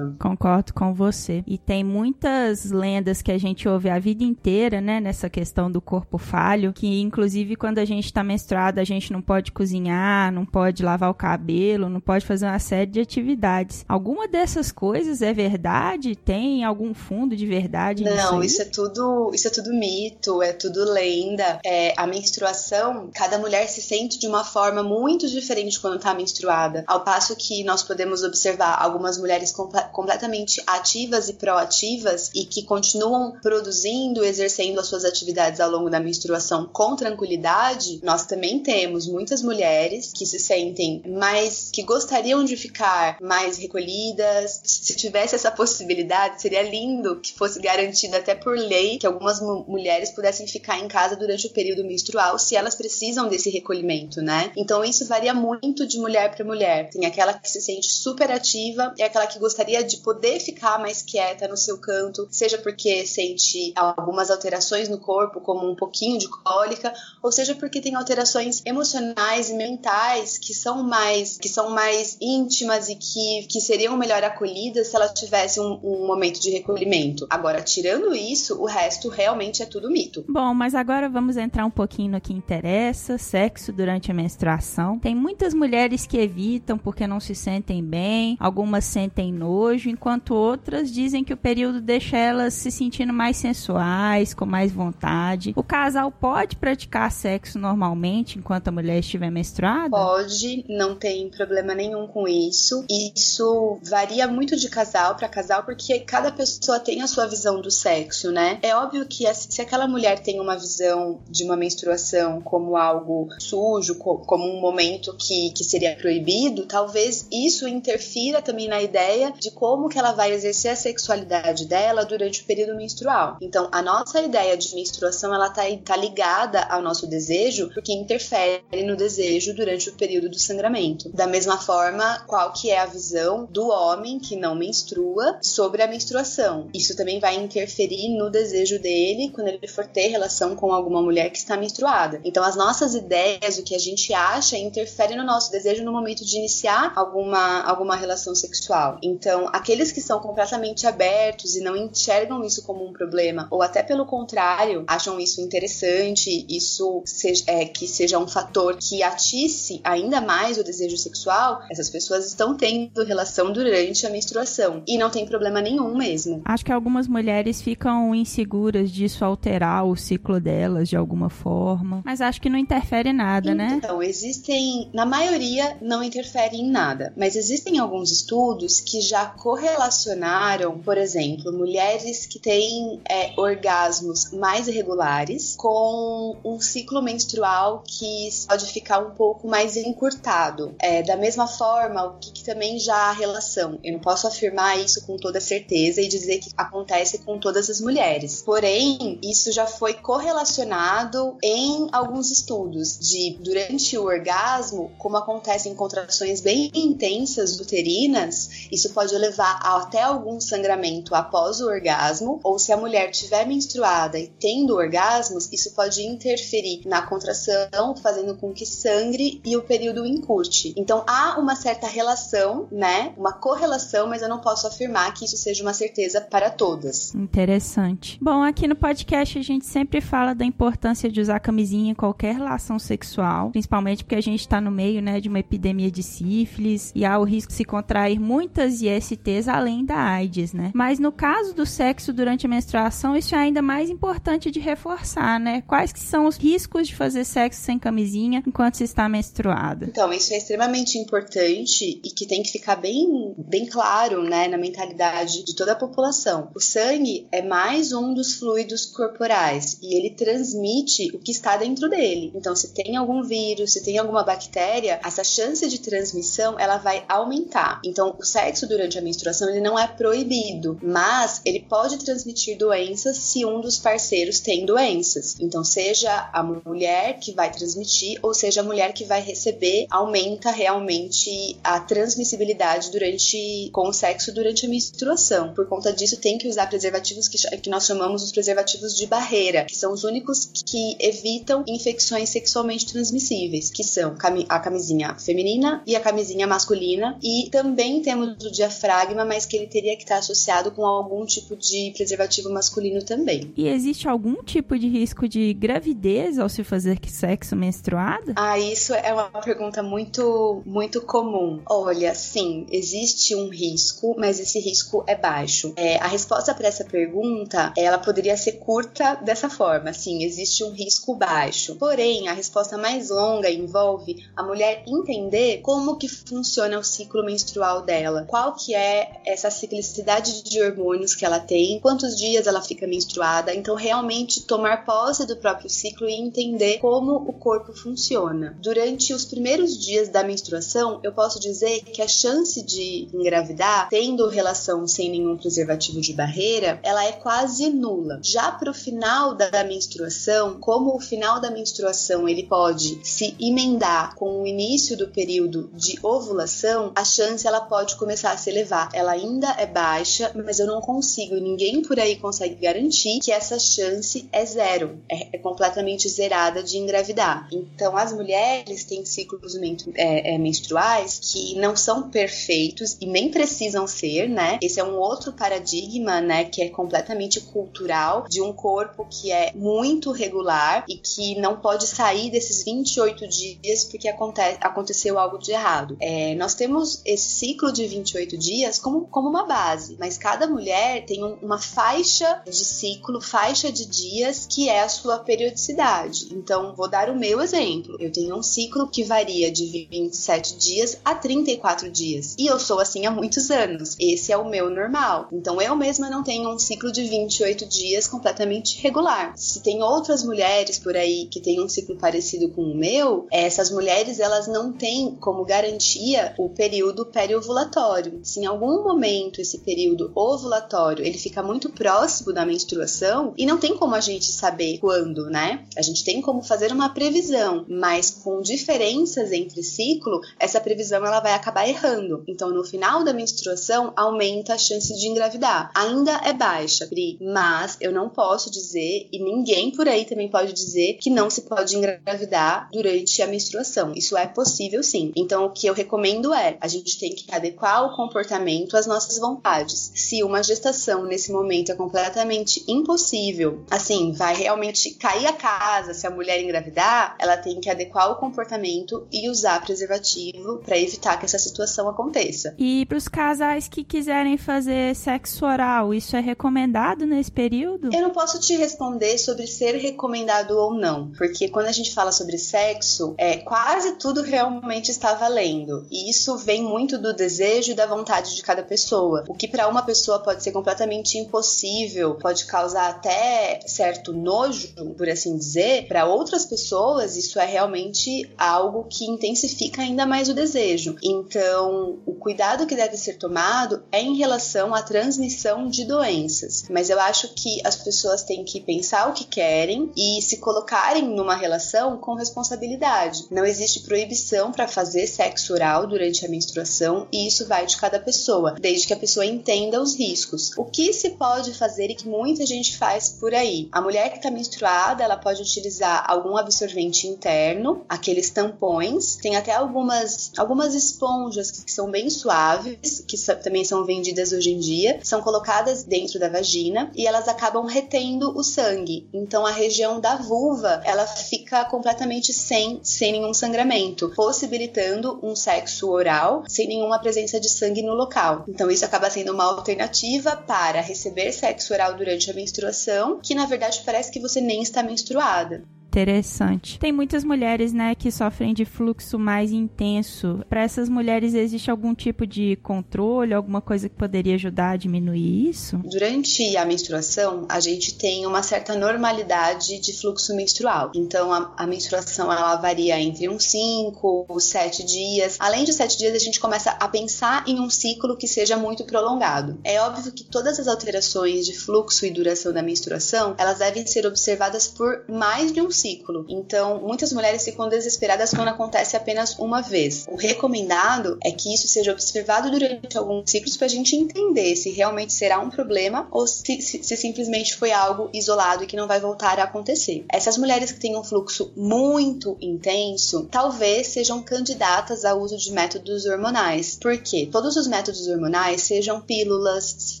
Concordo 0.18 0.72
com 0.72 0.92
você. 0.92 1.42
E 1.46 1.58
tem 1.58 1.84
muitas 1.84 2.70
lendas 2.70 3.22
que 3.22 3.32
a 3.32 3.38
gente 3.38 3.68
ouve 3.68 3.88
a 3.88 3.98
vida 3.98 4.24
inteira, 4.24 4.80
né, 4.80 5.00
nessa 5.00 5.28
questão 5.28 5.70
do 5.70 5.80
corpo 5.80 6.18
falho, 6.18 6.72
que 6.72 7.00
inclusive 7.00 7.56
quando 7.56 7.78
a 7.78 7.84
gente 7.84 8.06
está 8.06 8.22
menstruada, 8.22 8.80
a 8.80 8.84
gente 8.84 9.12
não 9.12 9.20
pode 9.20 9.52
cozinhar, 9.52 10.32
não 10.32 10.44
pode 10.44 10.82
lavar 10.82 11.10
o 11.10 11.14
cabelo, 11.14 11.88
não 11.88 12.00
pode 12.00 12.26
fazer 12.26 12.46
uma 12.46 12.58
série 12.58 12.90
de 12.90 13.00
atividades. 13.00 13.84
Alguma 13.88 14.28
dessas 14.28 14.72
coisas 14.72 15.22
é 15.22 15.32
verdade? 15.32 16.16
Tem 16.16 16.64
algum 16.64 16.94
fundo 16.94 17.36
de 17.36 17.46
verdade 17.46 18.04
Não, 18.04 18.42
isso 18.42 18.62
é 18.62 18.64
tudo, 18.64 19.30
isso 19.34 19.48
é 19.48 19.50
tudo 19.50 19.72
mito, 19.72 20.42
é 20.42 20.52
tudo 20.52 20.84
lenda. 20.84 21.60
É, 21.64 21.94
a 21.96 22.06
menstruação, 22.06 23.10
cada 23.14 23.38
mulher 23.38 23.68
se 23.68 23.80
sente 23.80 24.18
de 24.18 24.26
uma 24.26 24.44
forma 24.44 24.82
muito 24.82 25.28
diferente 25.28 25.80
quando 25.80 25.96
está 25.96 26.14
menstruada. 26.14 26.84
Ao 26.86 27.02
passo 27.02 27.36
que 27.36 27.64
nós 27.64 27.82
podemos 27.82 28.22
observar 28.22 28.76
algumas 28.80 29.18
mulheres 29.18 29.45
completamente 29.52 30.62
ativas 30.66 31.28
e 31.28 31.34
proativas 31.34 32.30
e 32.34 32.44
que 32.44 32.62
continuam 32.62 33.32
produzindo, 33.40 34.24
exercendo 34.24 34.80
as 34.80 34.86
suas 34.86 35.04
atividades 35.04 35.60
ao 35.60 35.70
longo 35.70 35.90
da 35.90 36.00
menstruação 36.00 36.66
com 36.72 36.96
tranquilidade, 36.96 38.00
nós 38.02 38.26
também 38.26 38.60
temos 38.60 39.06
muitas 39.06 39.42
mulheres 39.42 40.12
que 40.12 40.26
se 40.26 40.38
sentem 40.38 41.02
mais 41.06 41.70
que 41.72 41.82
gostariam 41.82 42.44
de 42.44 42.56
ficar 42.56 43.18
mais 43.20 43.58
recolhidas. 43.58 44.60
Se 44.64 44.96
tivesse 44.96 45.34
essa 45.34 45.50
possibilidade, 45.50 46.40
seria 46.40 46.62
lindo 46.62 47.20
que 47.20 47.32
fosse 47.34 47.60
garantido 47.60 48.16
até 48.16 48.34
por 48.34 48.56
lei 48.56 48.98
que 48.98 49.06
algumas 49.06 49.40
mulheres 49.40 50.10
pudessem 50.10 50.46
ficar 50.46 50.78
em 50.78 50.88
casa 50.88 51.16
durante 51.16 51.46
o 51.46 51.50
período 51.50 51.84
menstrual 51.84 52.38
se 52.38 52.56
elas 52.56 52.74
precisam 52.74 53.28
desse 53.28 53.50
recolhimento, 53.50 54.20
né? 54.20 54.50
Então 54.56 54.84
isso 54.84 55.06
varia 55.06 55.34
muito 55.34 55.86
de 55.86 55.98
mulher 55.98 56.34
para 56.34 56.44
mulher. 56.44 56.90
Tem 56.90 57.06
aquela 57.06 57.34
que 57.34 57.50
se 57.50 57.60
sente 57.60 57.90
super 57.90 58.30
ativa 58.30 58.94
e 58.96 59.02
aquela 59.02 59.25
que 59.26 59.38
gostaria 59.38 59.82
de 59.82 59.98
poder 59.98 60.40
ficar 60.40 60.78
mais 60.78 61.02
quieta 61.02 61.48
no 61.48 61.56
seu 61.56 61.78
canto, 61.78 62.26
seja 62.30 62.58
porque 62.58 63.06
sente 63.06 63.72
algumas 63.76 64.30
alterações 64.30 64.88
no 64.88 64.98
corpo, 64.98 65.40
como 65.40 65.68
um 65.68 65.74
pouquinho 65.74 66.18
de 66.18 66.28
cólica, 66.28 66.92
ou 67.22 67.32
seja 67.32 67.54
porque 67.54 67.80
tem 67.80 67.94
alterações 67.94 68.62
emocionais 68.64 69.50
e 69.50 69.54
mentais 69.54 70.38
que 70.38 70.54
são 70.54 70.82
mais 70.82 71.38
que 71.38 71.48
são 71.48 71.70
mais 71.70 72.16
íntimas 72.20 72.88
e 72.88 72.96
que, 72.96 73.46
que 73.48 73.60
seriam 73.60 73.96
melhor 73.96 74.22
acolhidas 74.22 74.88
se 74.88 74.96
ela 74.96 75.08
tivesse 75.08 75.60
um, 75.60 75.80
um 75.82 76.06
momento 76.06 76.40
de 76.40 76.50
recolhimento. 76.50 77.26
Agora, 77.30 77.62
tirando 77.62 78.14
isso, 78.14 78.60
o 78.60 78.66
resto 78.66 79.08
realmente 79.08 79.62
é 79.62 79.66
tudo 79.66 79.90
mito. 79.90 80.24
Bom, 80.28 80.54
mas 80.54 80.74
agora 80.74 81.08
vamos 81.08 81.36
entrar 81.36 81.64
um 81.64 81.70
pouquinho 81.70 82.12
no 82.12 82.20
que 82.20 82.32
interessa, 82.32 83.18
sexo 83.18 83.72
durante 83.72 84.10
a 84.10 84.14
menstruação. 84.14 84.98
Tem 84.98 85.14
muitas 85.14 85.54
mulheres 85.54 86.06
que 86.06 86.18
evitam 86.18 86.76
porque 86.78 87.06
não 87.06 87.20
se 87.20 87.34
sentem 87.34 87.82
bem, 87.82 88.36
algumas 88.38 88.84
sentem 88.84 89.15
nojo, 89.32 89.88
enquanto 89.88 90.34
outras 90.34 90.92
dizem 90.92 91.24
que 91.24 91.32
o 91.32 91.36
período 91.36 91.80
deixa 91.80 92.16
elas 92.16 92.54
se 92.54 92.70
sentindo 92.70 93.12
mais 93.12 93.36
sensuais, 93.36 94.34
com 94.34 94.44
mais 94.44 94.72
vontade. 94.72 95.52
O 95.56 95.62
casal 95.62 96.10
pode 96.10 96.56
praticar 96.56 97.10
sexo 97.10 97.58
normalmente 97.58 98.38
enquanto 98.38 98.68
a 98.68 98.72
mulher 98.72 98.98
estiver 98.98 99.30
menstruada? 99.30 99.90
Pode, 99.90 100.64
não 100.68 100.94
tem 100.94 101.28
problema 101.30 101.74
nenhum 101.74 102.06
com 102.06 102.28
isso. 102.28 102.84
Isso 102.90 103.78
varia 103.82 104.28
muito 104.28 104.56
de 104.56 104.68
casal 104.68 105.14
para 105.14 105.28
casal, 105.28 105.64
porque 105.64 106.00
cada 106.00 106.30
pessoa 106.30 106.78
tem 106.78 107.02
a 107.02 107.06
sua 107.06 107.26
visão 107.26 107.60
do 107.60 107.70
sexo, 107.70 108.30
né? 108.30 108.58
É 108.62 108.74
óbvio 108.74 109.06
que 109.06 109.32
se 109.34 109.62
aquela 109.62 109.86
mulher 109.86 110.18
tem 110.20 110.40
uma 110.40 110.56
visão 110.56 111.20
de 111.28 111.44
uma 111.44 111.56
menstruação 111.56 112.40
como 112.40 112.76
algo 112.76 113.28
sujo, 113.38 113.94
como 113.96 114.44
um 114.44 114.60
momento 114.60 115.14
que, 115.18 115.50
que 115.50 115.64
seria 115.64 115.96
proibido, 115.96 116.66
talvez 116.66 117.26
isso 117.32 117.66
interfira 117.68 118.42
também 118.42 118.68
na 118.68 118.82
ideia 118.82 119.05
de 119.38 119.50
como 119.50 119.88
que 119.88 119.98
ela 119.98 120.12
vai 120.12 120.32
exercer 120.32 120.70
a 120.70 120.76
sexualidade 120.76 121.66
dela 121.66 122.04
durante 122.04 122.42
o 122.42 122.44
período 122.44 122.76
menstrual. 122.76 123.36
Então, 123.40 123.68
a 123.72 123.82
nossa 123.82 124.20
ideia 124.20 124.56
de 124.56 124.74
menstruação, 124.74 125.34
ela 125.34 125.50
tá, 125.50 125.62
tá 125.84 125.96
ligada 125.96 126.62
ao 126.64 126.82
nosso 126.82 127.06
desejo, 127.06 127.70
porque 127.72 127.92
interfere 127.92 128.62
no 128.84 128.96
desejo 128.96 129.54
durante 129.54 129.90
o 129.90 129.94
período 129.94 130.28
do 130.28 130.38
sangramento. 130.38 131.08
Da 131.10 131.26
mesma 131.26 131.58
forma, 131.58 132.24
qual 132.26 132.52
que 132.52 132.70
é 132.70 132.78
a 132.78 132.86
visão 132.86 133.46
do 133.46 133.68
homem 133.68 134.18
que 134.18 134.36
não 134.36 134.54
menstrua 134.54 135.38
sobre 135.42 135.82
a 135.82 135.86
menstruação? 135.86 136.68
Isso 136.74 136.96
também 136.96 137.20
vai 137.20 137.36
interferir 137.36 138.08
no 138.16 138.30
desejo 138.30 138.78
dele 138.78 139.30
quando 139.34 139.48
ele 139.48 139.68
for 139.68 139.86
ter 139.86 140.08
relação 140.08 140.56
com 140.56 140.72
alguma 140.72 141.02
mulher 141.02 141.30
que 141.30 141.38
está 141.38 141.56
menstruada. 141.56 142.20
Então, 142.24 142.42
as 142.42 142.56
nossas 142.56 142.94
ideias, 142.94 143.58
o 143.58 143.62
que 143.62 143.74
a 143.74 143.78
gente 143.78 144.12
acha, 144.12 144.56
interfere 144.56 145.14
no 145.14 145.24
nosso 145.24 145.50
desejo 145.50 145.84
no 145.84 145.92
momento 145.92 146.24
de 146.24 146.36
iniciar 146.36 146.92
alguma, 146.94 147.62
alguma 147.62 147.96
relação 147.96 148.34
sexual. 148.34 148.95
Então, 149.02 149.48
aqueles 149.52 149.92
que 149.92 150.00
são 150.00 150.20
completamente 150.20 150.86
abertos 150.86 151.56
e 151.56 151.60
não 151.60 151.76
enxergam 151.76 152.44
isso 152.44 152.62
como 152.62 152.86
um 152.86 152.92
problema, 152.92 153.48
ou 153.50 153.62
até 153.62 153.82
pelo 153.82 154.06
contrário, 154.06 154.84
acham 154.86 155.18
isso 155.18 155.40
interessante, 155.40 156.46
isso 156.48 157.02
seja, 157.04 157.44
é, 157.46 157.64
que 157.64 157.86
seja 157.86 158.18
um 158.18 158.28
fator 158.28 158.76
que 158.76 159.02
atice 159.02 159.80
ainda 159.84 160.20
mais 160.20 160.58
o 160.58 160.64
desejo 160.64 160.96
sexual, 160.96 161.60
essas 161.70 161.90
pessoas 161.90 162.26
estão 162.26 162.56
tendo 162.56 163.04
relação 163.04 163.52
durante 163.52 164.06
a 164.06 164.10
menstruação. 164.10 164.82
E 164.86 164.98
não 164.98 165.10
tem 165.10 165.26
problema 165.26 165.60
nenhum 165.60 165.96
mesmo. 165.96 166.42
Acho 166.44 166.64
que 166.64 166.72
algumas 166.72 167.08
mulheres 167.08 167.62
ficam 167.62 168.14
inseguras 168.14 168.90
disso 168.90 169.24
alterar 169.24 169.86
o 169.86 169.96
ciclo 169.96 170.40
delas 170.40 170.88
de 170.88 170.96
alguma 170.96 171.28
forma, 171.28 172.02
mas 172.04 172.20
acho 172.20 172.40
que 172.40 172.50
não 172.50 172.58
interfere 172.58 173.12
nada, 173.12 173.50
então, 173.50 173.66
né? 173.66 173.74
Então, 173.76 174.02
existem, 174.02 174.90
na 174.92 175.06
maioria, 175.06 175.76
não 175.80 176.02
interfere 176.02 176.56
em 176.56 176.70
nada, 176.70 177.12
mas 177.16 177.36
existem 177.36 177.78
alguns 177.78 178.10
estudos 178.10 178.80
que 178.86 179.00
já 179.00 179.26
correlacionaram, 179.26 180.78
por 180.78 180.96
exemplo, 180.96 181.52
mulheres 181.52 182.24
que 182.24 182.38
têm 182.38 183.00
é, 183.08 183.32
orgasmos 183.36 184.30
mais 184.30 184.68
irregulares 184.68 185.56
com 185.56 186.36
um 186.44 186.60
ciclo 186.60 187.02
menstrual 187.02 187.82
que 187.84 188.28
pode 188.46 188.66
ficar 188.66 189.00
um 189.00 189.10
pouco 189.10 189.48
mais 189.48 189.76
encurtado. 189.76 190.74
É, 190.78 191.02
da 191.02 191.16
mesma 191.16 191.48
forma, 191.48 192.04
o 192.04 192.18
que, 192.18 192.30
que 192.30 192.44
também 192.44 192.78
já 192.78 192.94
há 192.94 193.12
relação. 193.12 193.78
Eu 193.82 193.94
não 193.94 194.00
posso 194.00 194.26
afirmar 194.28 194.78
isso 194.78 195.04
com 195.04 195.16
toda 195.16 195.40
certeza 195.40 196.00
e 196.00 196.08
dizer 196.08 196.38
que 196.38 196.50
acontece 196.56 197.18
com 197.18 197.38
todas 197.38 197.68
as 197.68 197.80
mulheres. 197.80 198.42
Porém, 198.42 199.18
isso 199.22 199.50
já 199.50 199.66
foi 199.66 199.94
correlacionado 199.94 201.36
em 201.42 201.88
alguns 201.92 202.30
estudos 202.30 202.98
de 202.98 203.36
durante 203.40 203.98
o 203.98 204.04
orgasmo, 204.04 204.92
como 204.98 205.16
acontecem 205.16 205.74
contrações 205.74 206.40
bem 206.40 206.70
intensas 206.74 207.58
uterinas, 207.58 208.48
Isso 208.76 208.92
pode 208.92 209.16
levar 209.16 209.58
a 209.62 209.86
até 209.86 210.02
algum 210.02 210.38
sangramento 210.40 211.14
após 211.14 211.60
o 211.60 211.66
orgasmo, 211.66 212.40
ou 212.42 212.58
se 212.58 212.72
a 212.72 212.76
mulher 212.76 213.10
tiver 213.10 213.46
menstruada 213.46 214.18
e 214.18 214.26
tendo 214.26 214.74
orgasmos, 214.74 215.50
isso 215.52 215.74
pode 215.74 216.02
interferir 216.02 216.82
na 216.84 217.00
contração, 217.02 217.96
fazendo 218.02 218.36
com 218.36 218.52
que 218.52 218.66
sangre 218.66 219.40
e 219.44 219.56
o 219.56 219.62
período 219.62 220.04
encurte. 220.04 220.74
Então 220.76 221.04
há 221.06 221.38
uma 221.38 221.56
certa 221.56 221.86
relação, 221.86 222.68
né? 222.70 223.14
Uma 223.16 223.32
correlação, 223.32 224.08
mas 224.08 224.22
eu 224.22 224.28
não 224.28 224.40
posso 224.40 224.66
afirmar 224.66 225.14
que 225.14 225.24
isso 225.24 225.36
seja 225.36 225.62
uma 225.62 225.72
certeza 225.72 226.20
para 226.20 226.50
todas. 226.50 227.14
Interessante. 227.14 228.18
Bom, 228.20 228.42
aqui 228.42 228.66
no 228.66 228.74
podcast 228.74 229.38
a 229.38 229.42
gente 229.42 229.64
sempre 229.64 230.00
fala 230.00 230.34
da 230.34 230.44
importância 230.44 231.10
de 231.10 231.20
usar 231.20 231.40
camisinha 231.40 231.92
em 231.92 231.94
qualquer 231.94 232.34
relação 232.34 232.78
sexual, 232.78 233.50
principalmente 233.50 234.04
porque 234.04 234.16
a 234.16 234.20
gente 234.20 234.40
está 234.40 234.60
no 234.60 234.70
meio, 234.70 235.00
né, 235.00 235.20
de 235.20 235.28
uma 235.28 235.38
epidemia 235.38 235.90
de 235.90 236.02
sífilis 236.02 236.92
e 236.94 237.04
há 237.04 237.18
o 237.18 237.24
risco 237.24 237.52
de 237.52 237.56
se 237.56 237.64
contrair 237.64 238.18
muitas 238.18 238.65
ISTs 238.74 239.48
além 239.48 239.84
da 239.84 239.96
AIDS, 239.96 240.52
né? 240.52 240.70
Mas 240.74 240.98
no 240.98 241.12
caso 241.12 241.54
do 241.54 241.66
sexo 241.66 242.12
durante 242.12 242.46
a 242.46 242.48
menstruação, 242.48 243.16
isso 243.16 243.34
é 243.34 243.38
ainda 243.38 243.62
mais 243.62 243.90
importante 243.90 244.50
de 244.50 244.60
reforçar, 244.60 245.38
né? 245.40 245.62
Quais 245.66 245.92
que 245.92 246.00
são 246.00 246.26
os 246.26 246.36
riscos 246.36 246.88
de 246.88 246.94
fazer 246.94 247.24
sexo 247.24 247.60
sem 247.60 247.78
camisinha 247.78 248.42
enquanto 248.46 248.76
se 248.76 248.84
está 248.84 249.08
menstruada? 249.08 249.86
Então, 249.86 250.12
isso 250.12 250.32
é 250.32 250.38
extremamente 250.38 250.98
importante 250.98 252.00
e 252.04 252.10
que 252.10 252.26
tem 252.26 252.42
que 252.42 252.50
ficar 252.50 252.76
bem, 252.76 253.34
bem 253.36 253.66
claro, 253.66 254.22
né, 254.22 254.48
na 254.48 254.56
mentalidade 254.56 255.44
de 255.44 255.54
toda 255.54 255.72
a 255.72 255.76
população. 255.76 256.50
O 256.54 256.60
sangue 256.60 257.26
é 257.30 257.42
mais 257.42 257.92
um 257.92 258.14
dos 258.14 258.34
fluidos 258.34 258.86
corporais 258.86 259.78
e 259.82 259.96
ele 259.96 260.14
transmite 260.14 261.10
o 261.14 261.18
que 261.18 261.30
está 261.30 261.56
dentro 261.56 261.88
dele. 261.88 262.32
Então, 262.34 262.56
se 262.56 262.72
tem 262.72 262.96
algum 262.96 263.22
vírus, 263.22 263.72
se 263.72 263.84
tem 263.84 263.98
alguma 263.98 264.22
bactéria, 264.22 265.00
essa 265.04 265.24
chance 265.24 265.68
de 265.68 265.80
transmissão 265.80 266.58
ela 266.58 266.78
vai 266.78 267.04
aumentar. 267.08 267.80
Então, 267.84 268.16
o 268.18 268.24
sexo 268.24 268.55
durante 268.64 268.96
a 268.96 269.02
menstruação 269.02 269.50
ele 269.50 269.60
não 269.60 269.76
é 269.76 269.88
proibido, 269.88 270.78
mas 270.80 271.40
ele 271.44 271.60
pode 271.60 271.98
transmitir 271.98 272.56
doenças 272.56 273.16
se 273.16 273.44
um 273.44 273.60
dos 273.60 273.76
parceiros 273.76 274.38
tem 274.38 274.64
doenças. 274.64 275.36
Então, 275.40 275.64
seja 275.64 276.30
a 276.32 276.42
mulher 276.42 277.18
que 277.18 277.32
vai 277.32 277.50
transmitir 277.50 278.20
ou 278.22 278.32
seja 278.32 278.60
a 278.60 278.64
mulher 278.64 278.92
que 278.92 279.04
vai 279.04 279.20
receber, 279.20 279.86
aumenta 279.90 280.50
realmente 280.52 281.56
a 281.64 281.80
transmissibilidade 281.80 282.90
durante 282.90 283.70
com 283.72 283.88
o 283.88 283.92
sexo 283.92 284.32
durante 284.32 284.66
a 284.66 284.68
menstruação. 284.68 285.52
Por 285.54 285.66
conta 285.66 285.92
disso, 285.92 286.18
tem 286.18 286.38
que 286.38 286.48
usar 286.48 286.68
preservativos 286.68 287.26
que, 287.26 287.38
que 287.58 287.70
nós 287.70 287.86
chamamos 287.86 288.22
os 288.22 288.30
preservativos 288.30 288.94
de 288.94 289.06
barreira, 289.06 289.64
que 289.64 289.76
são 289.76 289.92
os 289.92 290.04
únicos 290.04 290.48
que 290.64 290.96
evitam 291.00 291.64
infecções 291.66 292.28
sexualmente 292.28 292.86
transmissíveis, 292.86 293.70
que 293.70 293.82
são 293.82 294.14
a 294.48 294.58
camisinha 294.60 295.16
feminina 295.18 295.82
e 295.86 295.96
a 295.96 296.00
camisinha 296.00 296.46
masculina. 296.46 297.18
E 297.22 297.48
também 297.50 298.02
temos 298.02 298.35
o 298.44 298.50
diafragma, 298.50 299.24
mas 299.24 299.46
que 299.46 299.56
ele 299.56 299.66
teria 299.66 299.96
que 299.96 300.02
estar 300.02 300.18
associado 300.18 300.70
com 300.70 300.84
algum 300.84 301.24
tipo 301.24 301.56
de 301.56 301.92
preservativo 301.96 302.50
masculino 302.50 303.04
também. 303.04 303.52
E 303.56 303.68
existe 303.68 304.08
algum 304.08 304.42
tipo 304.42 304.78
de 304.78 304.88
risco 304.88 305.28
de 305.28 305.54
gravidez 305.54 306.38
ao 306.38 306.48
se 306.48 306.62
fazer 306.62 306.98
sexo 307.08 307.56
menstruada? 307.56 308.34
Ah, 308.36 308.58
isso 308.58 308.92
é 308.94 309.12
uma 309.12 309.28
pergunta 309.40 309.82
muito, 309.82 310.62
muito 310.66 311.00
comum. 311.00 311.62
Olha, 311.68 312.14
sim, 312.14 312.66
existe 312.70 313.34
um 313.34 313.48
risco, 313.48 314.14
mas 314.18 314.38
esse 314.38 314.58
risco 314.58 315.04
é 315.06 315.14
baixo. 315.14 315.72
É, 315.76 315.96
a 315.96 316.06
resposta 316.06 316.54
para 316.54 316.68
essa 316.68 316.84
pergunta, 316.84 317.72
ela 317.76 317.98
poderia 317.98 318.36
ser 318.36 318.52
curta 318.52 319.14
dessa 319.14 319.48
forma, 319.48 319.92
sim, 319.92 320.24
existe 320.24 320.62
um 320.64 320.72
risco 320.72 321.14
baixo. 321.14 321.76
Porém, 321.76 322.28
a 322.28 322.32
resposta 322.32 322.76
mais 322.76 323.10
longa 323.10 323.50
envolve 323.50 324.24
a 324.34 324.42
mulher 324.42 324.82
entender 324.86 325.60
como 325.62 325.96
que 325.96 326.08
funciona 326.08 326.78
o 326.78 326.84
ciclo 326.84 327.24
menstrual 327.24 327.82
dela, 327.82 328.25
qual 328.26 328.54
que 328.54 328.74
é 328.74 329.20
essa 329.24 329.50
ciclicidade 329.50 330.42
de 330.42 330.60
hormônios 330.60 331.14
que 331.14 331.24
ela 331.24 331.40
tem, 331.40 331.78
quantos 331.80 332.16
dias 332.16 332.46
ela 332.46 332.60
fica 332.60 332.86
menstruada, 332.86 333.54
então 333.54 333.74
realmente 333.74 334.42
tomar 334.42 334.84
posse 334.84 335.26
do 335.26 335.36
próprio 335.36 335.70
ciclo 335.70 336.08
e 336.08 336.14
entender 336.14 336.78
como 336.78 337.14
o 337.14 337.32
corpo 337.32 337.72
funciona. 337.72 338.56
Durante 338.60 339.14
os 339.14 339.24
primeiros 339.24 339.78
dias 339.78 340.08
da 340.08 340.24
menstruação, 340.24 341.00
eu 341.02 341.12
posso 341.12 341.38
dizer 341.40 341.82
que 341.84 342.02
a 342.02 342.08
chance 342.08 342.62
de 342.62 343.08
engravidar, 343.14 343.88
tendo 343.88 344.28
relação 344.28 344.86
sem 344.86 345.10
nenhum 345.10 345.36
preservativo 345.36 346.00
de 346.00 346.12
barreira, 346.12 346.80
ela 346.82 347.04
é 347.04 347.12
quase 347.12 347.70
nula. 347.70 348.20
Já 348.22 348.50
para 348.50 348.70
o 348.70 348.74
final 348.74 349.34
da 349.34 349.64
menstruação, 349.64 350.58
como 350.60 350.94
o 350.94 351.00
final 351.00 351.40
da 351.40 351.50
menstruação 351.50 352.28
ele 352.28 352.44
pode 352.44 352.98
se 353.04 353.36
emendar 353.40 354.14
com 354.14 354.42
o 354.42 354.46
início 354.46 354.96
do 354.96 355.08
período 355.08 355.70
de 355.72 355.98
ovulação, 356.02 356.92
a 356.94 357.04
chance 357.04 357.46
ela 357.46 357.60
pode 357.60 357.96
começar 357.96 358.15
a 358.24 358.36
se 358.36 358.50
elevar. 358.50 358.88
Ela 358.92 359.12
ainda 359.12 359.54
é 359.58 359.66
baixa, 359.66 360.32
mas 360.34 360.58
eu 360.58 360.66
não 360.66 360.80
consigo, 360.80 361.36
ninguém 361.36 361.82
por 361.82 361.98
aí 361.98 362.16
consegue 362.16 362.54
garantir 362.56 363.18
que 363.20 363.32
essa 363.32 363.58
chance 363.58 364.28
é 364.32 364.44
zero, 364.44 364.98
é, 365.08 365.36
é 365.36 365.38
completamente 365.38 366.08
zerada 366.08 366.62
de 366.62 366.78
engravidar. 366.78 367.48
Então, 367.52 367.96
as 367.96 368.12
mulheres 368.12 368.84
têm 368.84 369.04
ciclos 369.04 369.54
é, 369.94 370.34
é, 370.34 370.38
menstruais 370.38 371.20
que 371.22 371.54
não 371.58 371.76
são 371.76 372.10
perfeitos 372.10 372.96
e 373.00 373.06
nem 373.06 373.30
precisam 373.30 373.86
ser, 373.86 374.28
né? 374.28 374.58
Esse 374.62 374.80
é 374.80 374.84
um 374.84 374.96
outro 374.96 375.32
paradigma, 375.32 376.20
né, 376.20 376.44
que 376.44 376.62
é 376.62 376.68
completamente 376.68 377.40
cultural 377.40 378.26
de 378.28 378.40
um 378.40 378.52
corpo 378.52 379.06
que 379.08 379.30
é 379.30 379.52
muito 379.54 380.10
regular 380.10 380.84
e 380.88 380.96
que 380.96 381.38
não 381.40 381.56
pode 381.56 381.86
sair 381.86 382.30
desses 382.30 382.64
28 382.64 383.26
dias 383.28 383.84
porque 383.84 384.08
aconte 384.08 384.40
aconteceu 384.60 385.18
algo 385.18 385.38
de 385.38 385.52
errado. 385.52 385.96
É, 386.00 386.34
nós 386.34 386.54
temos 386.54 387.00
esse 387.04 387.28
ciclo 387.28 387.72
de 387.72 387.86
28 387.86 388.05
dias 388.38 388.78
como, 388.78 389.06
como 389.06 389.28
uma 389.28 389.44
base, 389.44 389.96
mas 389.98 390.18
cada 390.18 390.46
mulher 390.46 391.04
tem 391.04 391.24
um, 391.24 391.34
uma 391.42 391.58
faixa 391.58 392.42
de 392.44 392.64
ciclo, 392.64 393.20
faixa 393.20 393.70
de 393.70 393.86
dias 393.86 394.46
que 394.48 394.68
é 394.68 394.82
a 394.82 394.88
sua 394.88 395.18
periodicidade. 395.18 396.28
Então, 396.32 396.74
vou 396.74 396.88
dar 396.88 397.10
o 397.10 397.18
meu 397.18 397.40
exemplo. 397.40 397.96
Eu 397.98 398.12
tenho 398.12 398.36
um 398.36 398.42
ciclo 398.42 398.88
que 398.88 399.04
varia 399.04 399.50
de 399.50 399.86
27 399.90 400.56
dias 400.56 400.98
a 401.04 401.14
34 401.14 401.90
dias. 401.90 402.34
E 402.38 402.46
eu 402.46 402.58
sou 402.58 402.78
assim 402.78 403.06
há 403.06 403.10
muitos 403.10 403.50
anos. 403.50 403.96
Esse 403.98 404.32
é 404.32 404.36
o 404.36 404.48
meu 404.48 404.70
normal. 404.70 405.28
Então, 405.32 405.60
eu 405.60 405.74
mesma 405.76 406.10
não 406.10 406.22
tenho 406.22 406.48
um 406.52 406.58
ciclo 406.58 406.92
de 406.92 407.02
28 407.02 407.66
dias 407.66 408.06
completamente 408.06 408.80
regular. 408.80 409.32
Se 409.36 409.60
tem 409.60 409.82
outras 409.82 410.22
mulheres 410.22 410.78
por 410.78 410.96
aí 410.96 411.26
que 411.26 411.40
têm 411.40 411.62
um 411.62 411.68
ciclo 411.68 411.96
parecido 411.96 412.48
com 412.50 412.62
o 412.62 412.76
meu, 412.76 413.26
essas 413.30 413.70
mulheres 413.70 414.20
elas 414.20 414.46
não 414.46 414.72
têm 414.72 415.16
como 415.16 415.44
garantia 415.44 416.34
o 416.38 416.48
período 416.48 417.06
periovulatório. 417.06 417.95
Se 418.22 418.40
em 418.40 418.46
algum 418.46 418.82
momento 418.82 419.40
esse 419.40 419.58
período 419.58 420.10
ovulatório 420.14 421.04
ele 421.04 421.18
fica 421.18 421.42
muito 421.42 421.70
próximo 421.70 422.32
da 422.32 422.46
menstruação 422.46 423.34
e 423.36 423.46
não 423.46 423.58
tem 423.58 423.76
como 423.76 423.94
a 423.94 424.00
gente 424.00 424.26
saber 424.32 424.78
quando, 424.78 425.26
né? 425.26 425.66
A 425.76 425.82
gente 425.82 426.04
tem 426.04 426.20
como 426.20 426.42
fazer 426.42 426.72
uma 426.72 426.88
previsão, 426.90 427.64
mas 427.68 428.10
com 428.10 428.40
diferenças 428.40 429.32
entre 429.32 429.62
ciclo, 429.62 430.20
essa 430.38 430.60
previsão 430.60 431.04
ela 431.04 431.20
vai 431.20 431.32
acabar 431.32 431.68
errando. 431.68 432.24
Então, 432.26 432.50
no 432.50 432.64
final 432.64 433.04
da 433.04 433.12
menstruação, 433.12 433.92
aumenta 433.96 434.54
a 434.54 434.58
chance 434.58 434.94
de 434.94 435.08
engravidar. 435.08 435.70
Ainda 435.74 436.12
é 436.24 436.32
baixa, 436.32 436.86
Pri, 436.86 437.18
mas 437.20 437.76
eu 437.80 437.92
não 437.92 438.08
posso 438.08 438.50
dizer, 438.50 439.08
e 439.12 439.22
ninguém 439.22 439.70
por 439.70 439.88
aí 439.88 440.04
também 440.04 440.30
pode 440.30 440.52
dizer, 440.52 440.94
que 440.94 441.10
não 441.10 441.30
se 441.30 441.42
pode 441.42 441.76
engravidar 441.76 442.68
durante 442.72 443.22
a 443.22 443.26
menstruação. 443.26 443.92
Isso 443.94 444.16
é 444.16 444.26
possível 444.26 444.82
sim. 444.82 445.12
Então, 445.16 445.46
o 445.46 445.50
que 445.50 445.66
eu 445.66 445.74
recomendo 445.74 446.32
é: 446.32 446.56
a 446.60 446.68
gente 446.68 446.98
tem 446.98 447.14
que 447.14 447.32
adequar 447.32 447.85
o 447.86 447.96
comportamento 447.96 448.76
às 448.76 448.86
nossas 448.86 449.18
vontades. 449.18 449.92
Se 449.94 450.22
uma 450.22 450.42
gestação 450.42 451.04
nesse 451.04 451.32
momento 451.32 451.72
é 451.72 451.74
completamente 451.74 452.64
impossível, 452.68 453.64
assim, 453.70 454.12
vai 454.12 454.34
realmente 454.34 454.90
cair 454.94 455.26
a 455.26 455.32
casa 455.32 455.94
se 455.94 456.06
a 456.06 456.10
mulher 456.10 456.42
engravidar, 456.42 457.16
ela 457.18 457.36
tem 457.36 457.60
que 457.60 457.70
adequar 457.70 458.10
o 458.10 458.16
comportamento 458.16 459.06
e 459.12 459.28
usar 459.28 459.62
preservativo 459.62 460.58
para 460.58 460.78
evitar 460.78 461.18
que 461.18 461.24
essa 461.24 461.38
situação 461.38 461.88
aconteça. 461.88 462.54
E 462.58 462.84
para 462.86 462.98
os 462.98 463.08
casais 463.08 463.68
que 463.68 463.84
quiserem 463.84 464.36
fazer 464.36 464.94
sexo 464.94 465.44
oral, 465.44 465.94
isso 465.94 466.16
é 466.16 466.20
recomendado 466.20 467.06
nesse 467.06 467.30
período? 467.30 467.90
Eu 467.92 468.02
não 468.02 468.10
posso 468.10 468.40
te 468.40 468.56
responder 468.56 469.18
sobre 469.18 469.46
ser 469.46 469.76
recomendado 469.76 470.52
ou 470.52 470.74
não, 470.74 471.12
porque 471.16 471.48
quando 471.48 471.66
a 471.66 471.72
gente 471.72 471.92
fala 471.94 472.12
sobre 472.12 472.38
sexo, 472.38 473.14
é 473.18 473.38
quase 473.38 473.92
tudo 473.92 474.22
realmente 474.22 474.90
está 474.90 475.14
valendo. 475.14 475.86
E 475.90 476.10
isso 476.10 476.36
vem 476.36 476.62
muito 476.62 476.98
do 476.98 477.14
desejo 477.14 477.74
da 477.76 477.86
vontade 477.86 478.34
de 478.34 478.42
cada 478.42 478.62
pessoa. 478.62 479.24
O 479.28 479.34
que 479.34 479.46
para 479.46 479.68
uma 479.68 479.82
pessoa 479.82 480.18
pode 480.18 480.42
ser 480.42 480.52
completamente 480.52 481.18
impossível, 481.18 482.14
pode 482.14 482.46
causar 482.46 482.90
até 482.90 483.60
certo 483.66 484.12
nojo, 484.12 484.74
por 484.96 485.08
assim 485.08 485.36
dizer, 485.36 485.86
para 485.86 486.06
outras 486.06 486.44
pessoas 486.44 487.16
isso 487.16 487.38
é 487.38 487.46
realmente 487.46 488.28
algo 488.36 488.86
que 488.88 489.04
intensifica 489.04 489.82
ainda 489.82 490.06
mais 490.06 490.28
o 490.28 490.34
desejo. 490.34 490.96
Então, 491.02 491.98
o 492.06 492.14
cuidado 492.14 492.66
que 492.66 492.74
deve 492.74 492.96
ser 492.96 493.18
tomado 493.18 493.82
é 493.92 494.00
em 494.00 494.16
relação 494.16 494.74
à 494.74 494.82
transmissão 494.82 495.68
de 495.68 495.84
doenças. 495.84 496.64
Mas 496.70 496.90
eu 496.90 496.98
acho 496.98 497.34
que 497.34 497.60
as 497.64 497.76
pessoas 497.76 498.22
têm 498.22 498.44
que 498.44 498.60
pensar 498.60 499.08
o 499.08 499.12
que 499.12 499.24
querem 499.24 499.90
e 499.96 500.20
se 500.22 500.38
colocarem 500.38 501.08
numa 501.08 501.34
relação 501.34 501.98
com 501.98 502.14
responsabilidade. 502.14 503.26
Não 503.30 503.44
existe 503.44 503.80
proibição 503.80 504.52
para 504.52 504.68
fazer 504.68 505.06
sexo 505.06 505.52
oral 505.52 505.86
durante 505.86 506.24
a 506.24 506.28
menstruação 506.28 507.06
e 507.12 507.26
isso 507.26 507.46
vai 507.46 507.65
de 507.66 507.76
cada 507.76 507.98
pessoa, 507.98 508.52
desde 508.60 508.86
que 508.86 508.94
a 508.94 508.96
pessoa 508.96 509.26
entenda 509.26 509.80
os 509.80 509.94
riscos. 509.94 510.52
O 510.56 510.64
que 510.64 510.92
se 510.92 511.10
pode 511.10 511.52
fazer 511.54 511.90
e 511.90 511.94
que 511.94 512.08
muita 512.08 512.46
gente 512.46 512.76
faz 512.76 513.08
por 513.08 513.34
aí? 513.34 513.68
A 513.72 513.80
mulher 513.80 514.10
que 514.10 514.16
está 514.16 514.30
menstruada, 514.30 515.02
ela 515.02 515.16
pode 515.16 515.42
utilizar 515.42 516.04
algum 516.08 516.36
absorvente 516.36 517.06
interno, 517.06 517.84
aqueles 517.88 518.30
tampões, 518.30 519.16
tem 519.16 519.36
até 519.36 519.52
algumas, 519.52 520.32
algumas 520.36 520.74
esponjas 520.74 521.50
que 521.50 521.70
são 521.70 521.90
bem 521.90 522.08
suaves, 522.08 523.04
que 523.06 523.16
também 523.42 523.64
são 523.64 523.84
vendidas 523.84 524.32
hoje 524.32 524.50
em 524.50 524.58
dia, 524.58 525.00
são 525.02 525.20
colocadas 525.20 525.84
dentro 525.84 526.18
da 526.18 526.28
vagina 526.28 526.90
e 526.94 527.06
elas 527.06 527.28
acabam 527.28 527.66
retendo 527.66 528.36
o 528.36 528.42
sangue. 528.42 529.08
Então 529.12 529.44
a 529.44 529.50
região 529.50 530.00
da 530.00 530.16
vulva, 530.16 530.80
ela 530.84 531.06
fica 531.06 531.64
completamente 531.64 532.32
sem, 532.32 532.80
sem 532.82 533.12
nenhum 533.12 533.34
sangramento, 533.34 534.12
possibilitando 534.14 535.18
um 535.22 535.34
sexo 535.34 535.90
oral 535.90 536.44
sem 536.48 536.68
nenhuma 536.68 536.98
presença 536.98 537.40
de 537.40 537.45
sangue 537.48 537.82
no 537.82 537.94
local. 537.94 538.44
Então 538.48 538.70
isso 538.70 538.84
acaba 538.84 539.10
sendo 539.10 539.32
uma 539.32 539.44
alternativa 539.44 540.36
para 540.36 540.80
receber 540.80 541.32
sexo 541.32 541.72
oral 541.72 541.94
durante 541.94 542.30
a 542.30 542.34
menstruação, 542.34 543.20
que 543.22 543.34
na 543.34 543.46
verdade 543.46 543.82
parece 543.84 544.10
que 544.10 544.20
você 544.20 544.40
nem 544.40 544.62
está 544.62 544.82
menstruada 544.82 545.62
interessante. 545.96 546.78
Tem 546.78 546.92
muitas 546.92 547.24
mulheres, 547.24 547.72
né, 547.72 547.94
que 547.94 548.10
sofrem 548.10 548.52
de 548.52 548.66
fluxo 548.66 549.18
mais 549.18 549.50
intenso. 549.50 550.44
Para 550.46 550.62
essas 550.62 550.90
mulheres 550.90 551.32
existe 551.32 551.70
algum 551.70 551.94
tipo 551.94 552.26
de 552.26 552.56
controle, 552.56 553.32
alguma 553.32 553.62
coisa 553.62 553.88
que 553.88 553.94
poderia 553.94 554.34
ajudar 554.34 554.72
a 554.72 554.76
diminuir 554.76 555.48
isso? 555.48 555.78
Durante 555.78 556.54
a 556.54 556.66
menstruação, 556.66 557.46
a 557.48 557.60
gente 557.60 557.94
tem 557.94 558.26
uma 558.26 558.42
certa 558.42 558.76
normalidade 558.76 559.80
de 559.80 559.92
fluxo 559.94 560.36
menstrual. 560.36 560.92
Então, 560.94 561.32
a, 561.32 561.54
a 561.56 561.66
menstruação 561.66 562.30
ela 562.30 562.56
varia 562.56 563.00
entre 563.00 563.26
uns 563.30 563.44
5 563.44 564.26
ou 564.28 564.38
7 564.38 564.84
dias. 564.84 565.36
Além 565.40 565.64
de 565.64 565.72
7 565.72 565.96
dias, 565.96 566.14
a 566.14 566.18
gente 566.18 566.38
começa 566.38 566.72
a 566.72 566.88
pensar 566.88 567.42
em 567.46 567.58
um 567.58 567.70
ciclo 567.70 568.18
que 568.18 568.28
seja 568.28 568.56
muito 568.58 568.84
prolongado. 568.84 569.58
É 569.64 569.80
óbvio 569.80 570.12
que 570.12 570.24
todas 570.24 570.60
as 570.60 570.68
alterações 570.68 571.46
de 571.46 571.56
fluxo 571.56 572.04
e 572.04 572.10
duração 572.10 572.52
da 572.52 572.62
menstruação, 572.62 573.34
elas 573.38 573.58
devem 573.58 573.86
ser 573.86 574.06
observadas 574.06 574.68
por 574.68 575.02
mais 575.08 575.52
de 575.52 575.62
um 575.62 575.70
ciclo 575.70 575.85
ciclo. 575.86 576.26
Então, 576.28 576.80
muitas 576.80 577.12
mulheres 577.12 577.44
ficam 577.44 577.68
desesperadas 577.68 578.32
quando 578.32 578.48
acontece 578.48 578.96
apenas 578.96 579.38
uma 579.38 579.62
vez. 579.62 580.04
O 580.10 580.16
recomendado 580.16 581.18
é 581.22 581.30
que 581.30 581.54
isso 581.54 581.68
seja 581.68 581.92
observado 581.92 582.50
durante 582.50 582.98
alguns 582.98 583.30
ciclos 583.30 583.56
para 583.56 583.66
a 583.66 583.70
gente 583.70 583.94
entender 583.94 584.56
se 584.56 584.70
realmente 584.70 585.12
será 585.12 585.38
um 585.38 585.48
problema 585.48 586.08
ou 586.10 586.26
se, 586.26 586.60
se, 586.60 586.82
se, 586.82 586.96
simplesmente 586.96 587.54
foi 587.54 587.70
algo 587.70 588.10
isolado 588.12 588.64
e 588.64 588.66
que 588.66 588.76
não 588.76 588.88
vai 588.88 589.00
voltar 589.00 589.38
a 589.38 589.44
acontecer. 589.44 590.04
Essas 590.10 590.36
mulheres 590.36 590.72
que 590.72 590.80
têm 590.80 590.96
um 590.96 591.04
fluxo 591.04 591.52
muito 591.56 592.36
intenso 592.40 593.28
talvez 593.30 593.88
sejam 593.88 594.22
candidatas 594.22 595.04
ao 595.04 595.20
uso 595.20 595.36
de 595.36 595.52
métodos 595.52 596.04
hormonais. 596.06 596.78
Porque 596.80 597.26
todos 597.26 597.56
os 597.56 597.66
métodos 597.66 598.08
hormonais, 598.08 598.62
sejam 598.62 599.00
pílulas, 599.00 600.00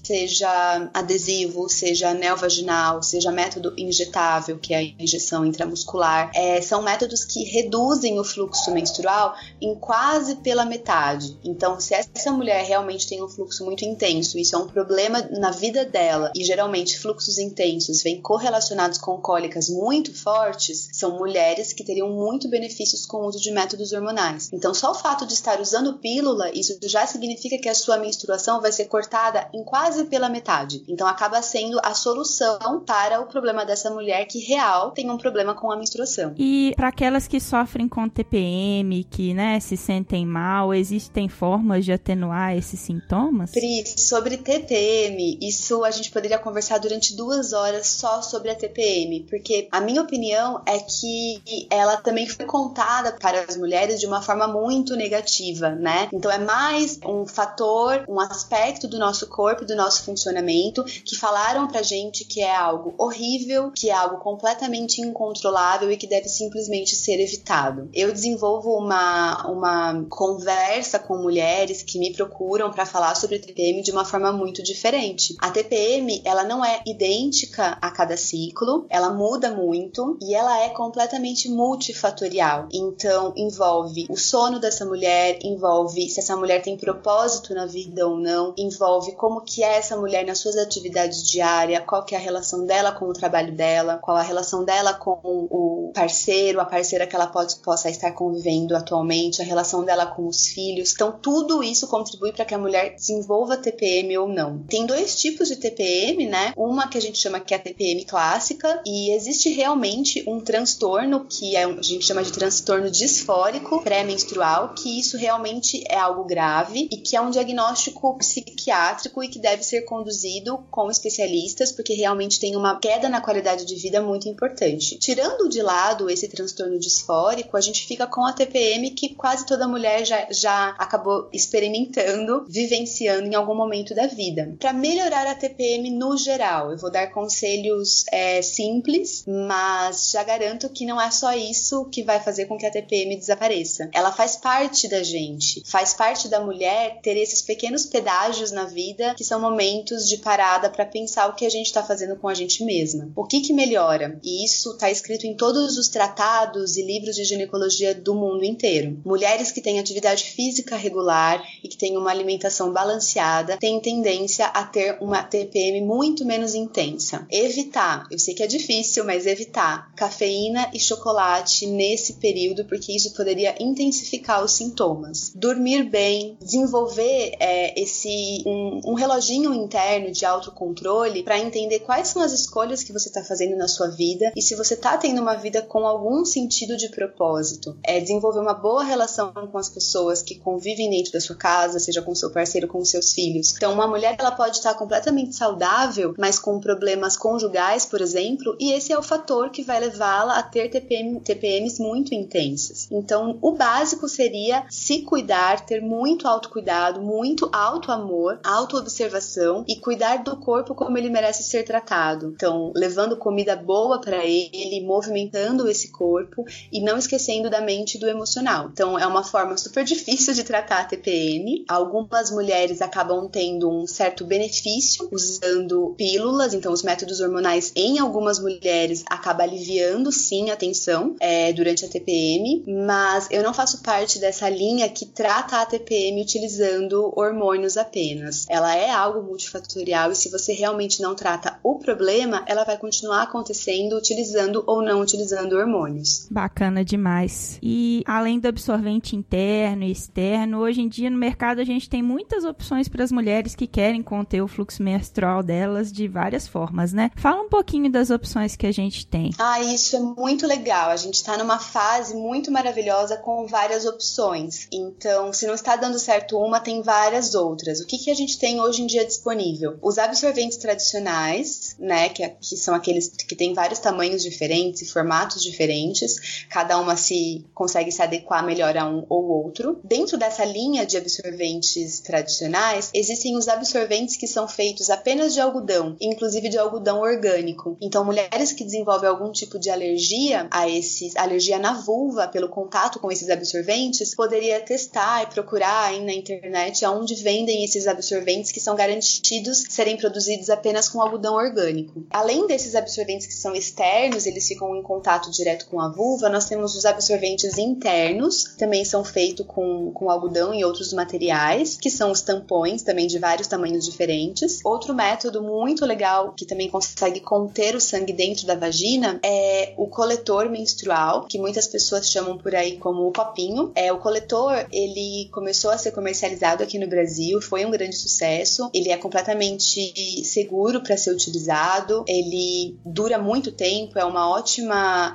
seja 0.02 0.90
adesivo, 0.92 1.68
seja 1.68 2.10
anel 2.10 2.36
vaginal, 2.36 3.02
seja 3.02 3.30
método 3.30 3.72
injetável, 3.76 4.58
que 4.58 4.74
é 4.74 4.78
a 4.78 5.02
injeção 5.02 5.44
intramuscular, 5.44 5.75
muscular, 5.76 6.30
é, 6.34 6.62
são 6.62 6.82
métodos 6.82 7.24
que 7.24 7.44
reduzem 7.44 8.18
o 8.18 8.24
fluxo 8.24 8.70
menstrual 8.70 9.34
em 9.60 9.74
quase 9.74 10.36
pela 10.36 10.64
metade. 10.64 11.38
Então, 11.44 11.78
se 11.78 11.94
essa 11.94 12.32
mulher 12.32 12.64
realmente 12.64 13.06
tem 13.06 13.22
um 13.22 13.28
fluxo 13.28 13.64
muito 13.64 13.84
intenso, 13.84 14.38
isso 14.38 14.56
é 14.56 14.58
um 14.58 14.66
problema 14.66 15.20
na 15.38 15.50
vida 15.50 15.84
dela, 15.84 16.32
e 16.34 16.42
geralmente 16.42 16.98
fluxos 16.98 17.38
intensos 17.38 18.02
vêm 18.02 18.20
correlacionados 18.22 18.98
com 18.98 19.20
cólicas 19.20 19.68
muito 19.68 20.14
fortes, 20.14 20.88
são 20.92 21.18
mulheres 21.18 21.72
que 21.72 21.84
teriam 21.84 22.08
muito 22.08 22.48
benefícios 22.48 23.04
com 23.04 23.18
o 23.18 23.26
uso 23.26 23.40
de 23.40 23.50
métodos 23.50 23.92
hormonais. 23.92 24.48
Então, 24.52 24.72
só 24.72 24.92
o 24.92 24.94
fato 24.94 25.26
de 25.26 25.34
estar 25.34 25.60
usando 25.60 25.98
pílula, 25.98 26.50
isso 26.52 26.78
já 26.84 27.06
significa 27.06 27.58
que 27.58 27.68
a 27.68 27.74
sua 27.74 27.98
menstruação 27.98 28.60
vai 28.60 28.72
ser 28.72 28.86
cortada 28.86 29.48
em 29.52 29.62
quase 29.62 30.04
pela 30.06 30.28
metade. 30.28 30.82
Então, 30.88 31.06
acaba 31.06 31.42
sendo 31.42 31.78
a 31.82 31.92
solução 31.92 32.82
para 32.86 33.20
o 33.20 33.26
problema 33.26 33.64
dessa 33.64 33.90
mulher 33.90 34.24
que 34.26 34.38
real 34.38 34.92
tem 34.92 35.10
um 35.10 35.18
problema 35.18 35.54
com 35.54 35.65
a 35.70 35.76
menstruação. 35.76 36.34
E 36.38 36.72
para 36.76 36.88
aquelas 36.88 37.26
que 37.26 37.40
sofrem 37.40 37.88
com 37.88 38.08
TPM, 38.08 39.04
que 39.04 39.34
né, 39.34 39.58
se 39.60 39.76
sentem 39.76 40.26
mal, 40.26 40.74
existem 40.74 41.28
formas 41.28 41.84
de 41.84 41.92
atenuar 41.92 42.56
esses 42.56 42.78
sintomas? 42.80 43.50
Pri, 43.50 43.84
sobre 43.96 44.36
TPM, 44.36 45.38
isso 45.40 45.84
a 45.84 45.90
gente 45.90 46.10
poderia 46.10 46.38
conversar 46.38 46.78
durante 46.78 47.16
duas 47.16 47.52
horas 47.52 47.86
só 47.86 48.22
sobre 48.22 48.50
a 48.50 48.54
TPM, 48.54 49.26
porque 49.28 49.68
a 49.72 49.80
minha 49.80 50.02
opinião 50.02 50.62
é 50.66 50.78
que 50.78 51.66
ela 51.70 51.96
também 51.96 52.26
foi 52.26 52.46
contada 52.46 53.12
para 53.12 53.42
as 53.42 53.56
mulheres 53.56 54.00
de 54.00 54.06
uma 54.06 54.22
forma 54.22 54.46
muito 54.46 54.94
negativa, 54.96 55.70
né? 55.70 56.08
Então 56.12 56.30
é 56.30 56.38
mais 56.38 56.98
um 57.04 57.26
fator, 57.26 58.04
um 58.08 58.20
aspecto 58.20 58.86
do 58.88 58.98
nosso 58.98 59.26
corpo, 59.28 59.64
do 59.64 59.74
nosso 59.74 60.04
funcionamento, 60.04 60.84
que 60.84 61.16
falaram 61.16 61.66
pra 61.66 61.82
gente 61.82 62.24
que 62.24 62.40
é 62.40 62.54
algo 62.54 62.94
horrível, 62.98 63.70
que 63.72 63.90
é 63.90 63.94
algo 63.94 64.18
completamente 64.18 65.00
incontrolável 65.00 65.45
incontrolável 65.46 65.90
e 65.90 65.96
que 65.96 66.06
deve 66.06 66.28
simplesmente 66.28 66.94
ser 66.96 67.20
evitado. 67.20 67.88
Eu 67.94 68.12
desenvolvo 68.12 68.76
uma, 68.76 69.46
uma 69.48 70.04
conversa 70.08 70.98
com 70.98 71.16
mulheres 71.16 71.82
que 71.82 71.98
me 71.98 72.12
procuram 72.12 72.70
para 72.70 72.86
falar 72.86 73.14
sobre 73.14 73.38
TPM 73.38 73.82
de 73.82 73.92
uma 73.92 74.04
forma 74.04 74.32
muito 74.32 74.62
diferente. 74.62 75.34
A 75.40 75.50
TPM, 75.50 76.20
ela 76.24 76.44
não 76.44 76.64
é 76.64 76.82
idêntica 76.86 77.78
a 77.80 77.90
cada 77.90 78.16
ciclo, 78.16 78.86
ela 78.88 79.10
muda 79.10 79.52
muito 79.52 80.18
e 80.20 80.34
ela 80.34 80.62
é 80.62 80.70
completamente 80.70 81.48
multifatorial. 81.48 82.68
Então, 82.72 83.32
envolve 83.36 84.06
o 84.08 84.16
sono 84.16 84.58
dessa 84.58 84.84
mulher, 84.84 85.38
envolve 85.42 86.08
se 86.08 86.20
essa 86.20 86.36
mulher 86.36 86.62
tem 86.62 86.76
propósito 86.76 87.54
na 87.54 87.66
vida 87.66 88.06
ou 88.06 88.16
não, 88.16 88.54
envolve 88.56 89.12
como 89.12 89.40
que 89.40 89.62
é 89.62 89.76
essa 89.76 89.96
mulher 89.96 90.26
nas 90.26 90.38
suas 90.38 90.56
atividades 90.56 91.28
diárias, 91.28 91.84
qual 91.86 92.04
que 92.04 92.14
é 92.14 92.18
a 92.18 92.20
relação 92.20 92.64
dela 92.64 92.92
com 92.92 93.06
o 93.06 93.12
trabalho 93.12 93.52
dela, 93.52 93.98
qual 93.98 94.16
a 94.16 94.22
relação 94.22 94.64
dela 94.64 94.94
com 94.94 95.20
o 95.50 95.92
parceiro, 95.94 96.60
a 96.60 96.64
parceira 96.64 97.06
que 97.06 97.14
ela 97.14 97.26
pode, 97.26 97.56
possa 97.56 97.88
estar 97.88 98.12
convivendo 98.12 98.76
atualmente, 98.76 99.40
a 99.40 99.44
relação 99.44 99.84
dela 99.84 100.06
com 100.06 100.26
os 100.26 100.46
filhos. 100.48 100.92
Então, 100.94 101.12
tudo 101.12 101.62
isso 101.62 101.86
contribui 101.86 102.32
para 102.32 102.44
que 102.44 102.54
a 102.54 102.58
mulher 102.58 102.94
desenvolva 102.94 103.56
TPM 103.56 104.16
ou 104.18 104.28
não. 104.28 104.58
Tem 104.68 104.86
dois 104.86 105.18
tipos 105.18 105.48
de 105.48 105.56
TPM, 105.56 106.26
né? 106.26 106.52
Uma 106.56 106.88
que 106.88 106.98
a 106.98 107.00
gente 107.00 107.18
chama 107.18 107.40
que 107.40 107.54
é 107.54 107.56
a 107.56 107.60
TPM 107.60 108.04
clássica, 108.04 108.82
e 108.86 109.14
existe 109.14 109.50
realmente 109.50 110.22
um 110.26 110.40
transtorno 110.40 111.26
que 111.26 111.56
é, 111.56 111.64
a 111.64 111.82
gente 111.82 112.04
chama 112.04 112.22
de 112.22 112.32
transtorno 112.32 112.90
disfórico 112.90 113.82
pré-menstrual, 113.82 114.74
que 114.74 114.98
isso 114.98 115.16
realmente 115.16 115.82
é 115.88 115.98
algo 115.98 116.24
grave 116.24 116.88
e 116.90 116.96
que 116.96 117.16
é 117.16 117.20
um 117.20 117.30
diagnóstico 117.30 118.16
psiquiátrico 118.18 119.22
e 119.22 119.28
que 119.28 119.38
deve 119.38 119.62
ser 119.62 119.82
conduzido 119.82 120.58
com 120.70 120.90
especialistas, 120.90 121.72
porque 121.72 121.94
realmente 121.94 122.40
tem 122.40 122.56
uma 122.56 122.78
queda 122.78 123.08
na 123.08 123.20
qualidade 123.20 123.64
de 123.64 123.74
vida 123.76 124.00
muito 124.00 124.28
importante. 124.28 124.98
Tirando 124.98 125.25
deixando 125.26 125.48
de 125.48 125.62
lado 125.62 126.08
esse 126.08 126.28
transtorno 126.28 126.78
disfórico, 126.78 127.56
a 127.56 127.60
gente 127.60 127.86
fica 127.86 128.06
com 128.06 128.24
a 128.24 128.32
TPM 128.32 128.90
que 128.90 129.14
quase 129.14 129.44
toda 129.44 129.66
mulher 129.66 130.04
já, 130.04 130.26
já 130.30 130.68
acabou 130.78 131.28
experimentando, 131.32 132.44
vivenciando 132.48 133.26
em 133.26 133.34
algum 133.34 133.54
momento 133.54 133.94
da 133.94 134.06
vida. 134.06 134.54
Para 134.58 134.72
melhorar 134.72 135.26
a 135.26 135.34
TPM 135.34 135.90
no 135.90 136.16
geral, 136.16 136.70
eu 136.70 136.78
vou 136.78 136.90
dar 136.90 137.08
conselhos 137.08 138.04
é, 138.12 138.40
simples, 138.40 139.24
mas 139.26 140.10
já 140.12 140.22
garanto 140.22 140.68
que 140.68 140.86
não 140.86 141.00
é 141.00 141.10
só 141.10 141.32
isso 141.32 141.86
que 141.86 142.02
vai 142.02 142.20
fazer 142.20 142.46
com 142.46 142.56
que 142.56 142.66
a 142.66 142.70
TPM 142.70 143.16
desapareça. 143.16 143.88
Ela 143.92 144.12
faz 144.12 144.36
parte 144.36 144.88
da 144.88 145.02
gente, 145.02 145.62
faz 145.66 145.92
parte 145.94 146.28
da 146.28 146.40
mulher 146.40 147.00
ter 147.02 147.16
esses 147.16 147.42
pequenos 147.42 147.86
pedágios 147.86 148.52
na 148.52 148.64
vida 148.64 149.14
que 149.14 149.24
são 149.24 149.40
momentos 149.40 150.08
de 150.08 150.18
parada 150.18 150.70
para 150.70 150.86
pensar 150.86 151.28
o 151.28 151.34
que 151.34 151.46
a 151.46 151.50
gente 151.50 151.66
está 151.66 151.82
fazendo 151.82 152.16
com 152.16 152.28
a 152.28 152.34
gente 152.34 152.64
mesma. 152.64 153.10
O 153.16 153.24
que 153.24 153.40
que 153.40 153.52
melhora? 153.52 154.18
E 154.22 154.44
isso 154.44 154.72
está 154.72 154.90
escrito 154.90 155.15
em 155.24 155.36
todos 155.36 155.78
os 155.78 155.88
tratados 155.88 156.76
e 156.76 156.82
livros 156.82 157.14
de 157.14 157.24
ginecologia 157.24 157.94
do 157.94 158.14
mundo 158.14 158.44
inteiro. 158.44 159.00
Mulheres 159.04 159.52
que 159.52 159.60
têm 159.60 159.78
atividade 159.78 160.24
física 160.24 160.76
regular 160.76 161.42
e 161.62 161.68
que 161.68 161.76
têm 161.76 161.96
uma 161.96 162.10
alimentação 162.10 162.72
balanceada 162.72 163.56
têm 163.58 163.80
tendência 163.80 164.46
a 164.46 164.64
ter 164.64 164.98
uma 165.00 165.22
TPM 165.22 165.80
muito 165.82 166.24
menos 166.24 166.54
intensa. 166.54 167.26
Evitar, 167.30 168.06
eu 168.10 168.18
sei 168.18 168.34
que 168.34 168.42
é 168.42 168.46
difícil, 168.46 169.04
mas 169.04 169.26
evitar 169.26 169.94
cafeína 169.94 170.70
e 170.74 170.80
chocolate 170.80 171.66
nesse 171.66 172.14
período, 172.14 172.64
porque 172.64 172.92
isso 172.92 173.14
poderia 173.14 173.54
intensificar 173.60 174.44
os 174.44 174.52
sintomas. 174.52 175.32
Dormir 175.34 175.84
bem, 175.84 176.36
desenvolver 176.40 177.36
é, 177.38 177.80
esse 177.80 178.42
um, 178.46 178.80
um 178.92 178.94
reloginho 178.94 179.54
interno 179.54 180.10
de 180.10 180.24
autocontrole 180.24 181.22
para 181.22 181.38
entender 181.38 181.80
quais 181.80 182.08
são 182.08 182.22
as 182.22 182.32
escolhas 182.32 182.82
que 182.82 182.92
você 182.92 183.08
está 183.08 183.22
fazendo 183.22 183.56
na 183.56 183.68
sua 183.68 183.88
vida 183.88 184.32
e 184.34 184.42
se 184.42 184.54
você 184.54 184.74
está 184.74 184.94
tendo 185.06 185.22
uma 185.22 185.36
vida 185.36 185.62
com 185.62 185.86
algum 185.86 186.24
sentido 186.24 186.76
de 186.76 186.88
propósito. 186.88 187.76
É 187.84 188.00
desenvolver 188.00 188.40
uma 188.40 188.54
boa 188.54 188.82
relação 188.82 189.32
com 189.32 189.56
as 189.56 189.68
pessoas 189.68 190.20
que 190.20 190.34
convivem 190.34 190.90
dentro 190.90 191.12
da 191.12 191.20
sua 191.20 191.36
casa, 191.36 191.78
seja 191.78 192.02
com 192.02 192.12
seu 192.12 192.28
parceiro, 192.32 192.66
com 192.66 192.84
seus 192.84 193.12
filhos. 193.12 193.54
Então, 193.56 193.72
uma 193.72 193.86
mulher 193.86 194.16
ela 194.18 194.32
pode 194.32 194.56
estar 194.56 194.74
completamente 194.74 195.36
saudável, 195.36 196.12
mas 196.18 196.40
com 196.40 196.58
problemas 196.58 197.16
conjugais, 197.16 197.86
por 197.86 198.00
exemplo, 198.00 198.56
e 198.58 198.72
esse 198.72 198.92
é 198.92 198.98
o 198.98 199.02
fator 199.02 199.50
que 199.50 199.62
vai 199.62 199.78
levá-la 199.78 200.38
a 200.38 200.42
ter 200.42 200.70
TPM, 200.70 201.20
TPMs 201.20 201.80
muito 201.80 202.12
intensas. 202.12 202.88
Então, 202.90 203.38
o 203.40 203.52
básico 203.52 204.08
seria 204.08 204.66
se 204.68 205.02
cuidar, 205.02 205.64
ter 205.64 205.80
muito 205.80 206.26
autocuidado, 206.26 207.00
muito 207.00 207.48
auto-amor, 207.52 208.40
auto-observação 208.42 209.64
e 209.68 209.76
cuidar 209.76 210.24
do 210.24 210.36
corpo 210.36 210.74
como 210.74 210.98
ele 210.98 211.10
merece 211.10 211.44
ser 211.44 211.62
tratado. 211.62 212.32
Então, 212.34 212.72
levando 212.74 213.16
comida 213.16 213.54
boa 213.54 214.00
para 214.00 214.24
ele, 214.24 214.84
movimentando 214.96 215.68
esse 215.68 215.88
corpo 215.88 216.44
e 216.72 216.80
não 216.80 216.96
esquecendo 216.96 217.50
da 217.50 217.60
mente 217.60 217.96
e 217.96 218.00
do 218.00 218.08
emocional. 218.08 218.70
Então, 218.72 218.98
é 218.98 219.06
uma 219.06 219.22
forma 219.22 219.56
super 219.58 219.84
difícil 219.84 220.32
de 220.32 220.42
tratar 220.42 220.80
a 220.80 220.84
TPM. 220.84 221.64
Algumas 221.68 222.30
mulheres 222.30 222.80
acabam 222.80 223.28
tendo 223.28 223.70
um 223.70 223.86
certo 223.86 224.24
benefício 224.24 225.08
usando 225.12 225.94
pílulas, 225.96 226.54
então 226.54 226.72
os 226.72 226.82
métodos 226.82 227.20
hormonais 227.20 227.72
em 227.76 227.98
algumas 227.98 228.38
mulheres 228.38 229.04
acaba 229.08 229.42
aliviando 229.42 230.10
sim 230.10 230.50
a 230.50 230.56
tensão 230.56 231.14
é, 231.20 231.52
durante 231.52 231.84
a 231.84 231.88
TPM, 231.88 232.64
mas 232.66 233.28
eu 233.30 233.42
não 233.42 233.52
faço 233.52 233.82
parte 233.82 234.18
dessa 234.18 234.48
linha 234.48 234.88
que 234.88 235.04
trata 235.04 235.60
a 235.60 235.66
TPM 235.66 236.22
utilizando 236.22 237.12
hormônios 237.16 237.76
apenas. 237.76 238.46
Ela 238.48 238.74
é 238.74 238.90
algo 238.90 239.22
multifatorial 239.22 240.10
e 240.10 240.16
se 240.16 240.30
você 240.30 240.52
realmente 240.52 241.02
não 241.02 241.14
trata 241.14 241.58
o 241.62 241.78
problema, 241.78 242.42
ela 242.46 242.64
vai 242.64 242.78
continuar 242.78 243.22
acontecendo 243.22 243.96
utilizando 244.06 244.62
ou 244.66 244.80
não 244.86 245.00
utilizando 245.00 245.56
hormônios. 245.56 246.28
Bacana 246.30 246.84
demais. 246.84 247.58
E 247.62 248.02
além 248.06 248.38
do 248.38 248.48
absorvente 248.48 249.14
interno 249.14 249.84
e 249.84 249.90
externo, 249.90 250.60
hoje 250.60 250.80
em 250.80 250.88
dia 250.88 251.10
no 251.10 251.18
mercado 251.18 251.60
a 251.60 251.64
gente 251.64 251.90
tem 251.90 252.02
muitas 252.02 252.44
opções 252.44 252.88
para 252.88 253.04
as 253.04 253.12
mulheres 253.12 253.54
que 253.54 253.66
querem 253.66 254.02
conter 254.02 254.40
o 254.40 254.48
fluxo 254.48 254.82
menstrual 254.82 255.42
delas 255.42 255.92
de 255.92 256.08
várias 256.08 256.46
formas, 256.46 256.92
né? 256.92 257.10
Fala 257.16 257.42
um 257.42 257.48
pouquinho 257.48 257.90
das 257.90 258.10
opções 258.10 258.56
que 258.56 258.66
a 258.66 258.72
gente 258.72 259.06
tem. 259.06 259.30
Ah, 259.38 259.60
isso 259.60 259.96
é 259.96 260.00
muito 260.00 260.46
legal. 260.46 260.90
A 260.90 260.96
gente 260.96 261.14
está 261.14 261.36
numa 261.36 261.58
fase 261.58 262.14
muito 262.14 262.50
maravilhosa 262.50 263.16
com 263.16 263.46
várias 263.46 263.84
opções. 263.84 264.68
Então, 264.72 265.32
se 265.32 265.46
não 265.46 265.54
está 265.54 265.76
dando 265.76 265.98
certo 265.98 266.38
uma, 266.38 266.60
tem 266.60 266.82
várias 266.82 267.34
outras. 267.34 267.80
O 267.80 267.86
que, 267.86 267.98
que 267.98 268.10
a 268.10 268.14
gente 268.14 268.38
tem 268.38 268.60
hoje 268.60 268.82
em 268.82 268.86
dia 268.86 269.04
disponível? 269.04 269.78
Os 269.82 269.98
absorventes 269.98 270.56
tradicionais, 270.56 271.76
né, 271.78 272.08
que, 272.08 272.26
que 272.28 272.56
são 272.56 272.74
aqueles 272.74 273.08
que 273.08 273.34
têm 273.34 273.54
vários 273.54 273.78
tamanhos 273.78 274.22
diferentes 274.22 274.75
e 274.80 274.86
formatos 274.86 275.42
diferentes, 275.42 276.46
cada 276.48 276.78
uma 276.78 276.96
se 276.96 277.44
consegue 277.54 277.90
se 277.92 278.02
adequar 278.02 278.44
melhor 278.44 278.76
a 278.76 278.86
um 278.88 279.04
ou 279.08 279.24
outro. 279.44 279.80
Dentro 279.84 280.16
dessa 280.18 280.44
linha 280.44 280.84
de 280.84 280.96
absorventes 280.96 282.00
tradicionais, 282.00 282.90
existem 282.94 283.36
os 283.36 283.48
absorventes 283.48 284.16
que 284.16 284.26
são 284.26 284.48
feitos 284.48 284.90
apenas 284.90 285.34
de 285.34 285.40
algodão, 285.40 285.96
inclusive 286.00 286.48
de 286.48 286.58
algodão 286.58 287.00
orgânico. 287.00 287.76
Então, 287.80 288.04
mulheres 288.04 288.52
que 288.52 288.64
desenvolvem 288.64 289.08
algum 289.08 289.30
tipo 289.32 289.58
de 289.58 289.70
alergia 289.70 290.46
a 290.50 290.68
esses, 290.68 291.16
alergia 291.16 291.58
na 291.58 291.74
vulva 291.74 292.28
pelo 292.28 292.48
contato 292.48 292.98
com 292.98 293.10
esses 293.10 293.30
absorventes, 293.30 294.14
poderia 294.14 294.60
testar 294.60 295.22
e 295.22 295.26
procurar 295.26 295.86
aí 295.86 296.04
na 296.04 296.12
internet 296.12 296.84
aonde 296.84 297.14
vendem 297.16 297.64
esses 297.64 297.86
absorventes 297.86 298.52
que 298.52 298.60
são 298.60 298.76
garantidos 298.76 299.64
serem 299.68 299.96
produzidos 299.96 300.50
apenas 300.50 300.88
com 300.88 301.00
algodão 301.00 301.34
orgânico. 301.34 302.04
Além 302.10 302.46
desses 302.46 302.74
absorventes 302.74 303.26
que 303.26 303.34
são 303.34 303.54
externos, 303.54 304.26
eles 304.26 304.46
ficam 304.46 304.65
em 304.74 304.82
contato 304.82 305.30
direto 305.30 305.66
com 305.66 305.80
a 305.80 305.88
vulva, 305.88 306.28
nós 306.28 306.46
temos 306.46 306.74
os 306.74 306.84
absorventes 306.84 307.58
internos, 307.58 308.44
também 308.58 308.84
são 308.84 309.04
feitos 309.04 309.46
com, 309.46 309.92
com 309.92 310.10
algodão 310.10 310.54
e 310.54 310.64
outros 310.64 310.92
materiais, 310.92 311.76
que 311.76 311.90
são 311.90 312.10
os 312.10 312.22
tampões, 312.22 312.82
também 312.82 313.06
de 313.06 313.18
vários 313.18 313.46
tamanhos 313.46 313.84
diferentes. 313.84 314.60
Outro 314.64 314.94
método 314.94 315.42
muito 315.42 315.84
legal 315.84 316.32
que 316.32 316.46
também 316.46 316.70
consegue 316.70 317.20
conter 317.20 317.76
o 317.76 317.80
sangue 317.80 318.12
dentro 318.12 318.46
da 318.46 318.54
vagina 318.54 319.20
é 319.22 319.74
o 319.76 319.86
coletor 319.86 320.48
menstrual, 320.48 321.26
que 321.26 321.38
muitas 321.38 321.66
pessoas 321.66 322.10
chamam 322.10 322.38
por 322.38 322.54
aí 322.54 322.78
como 322.78 323.06
o 323.06 323.12
copinho. 323.12 323.72
É, 323.74 323.92
o 323.92 323.98
coletor, 323.98 324.66
ele 324.72 325.28
começou 325.32 325.70
a 325.70 325.78
ser 325.78 325.92
comercializado 325.92 326.62
aqui 326.62 326.78
no 326.78 326.88
Brasil, 326.88 327.40
foi 327.40 327.64
um 327.64 327.70
grande 327.70 327.96
sucesso. 327.96 328.70
Ele 328.72 328.90
é 328.90 328.96
completamente 328.96 330.24
seguro 330.24 330.82
para 330.82 330.96
ser 330.96 331.10
utilizado, 331.10 332.04
ele 332.06 332.76
dura 332.84 333.18
muito 333.18 333.52
tempo, 333.52 333.98
é 333.98 334.04
uma 334.04 334.28
ótima 334.28 334.45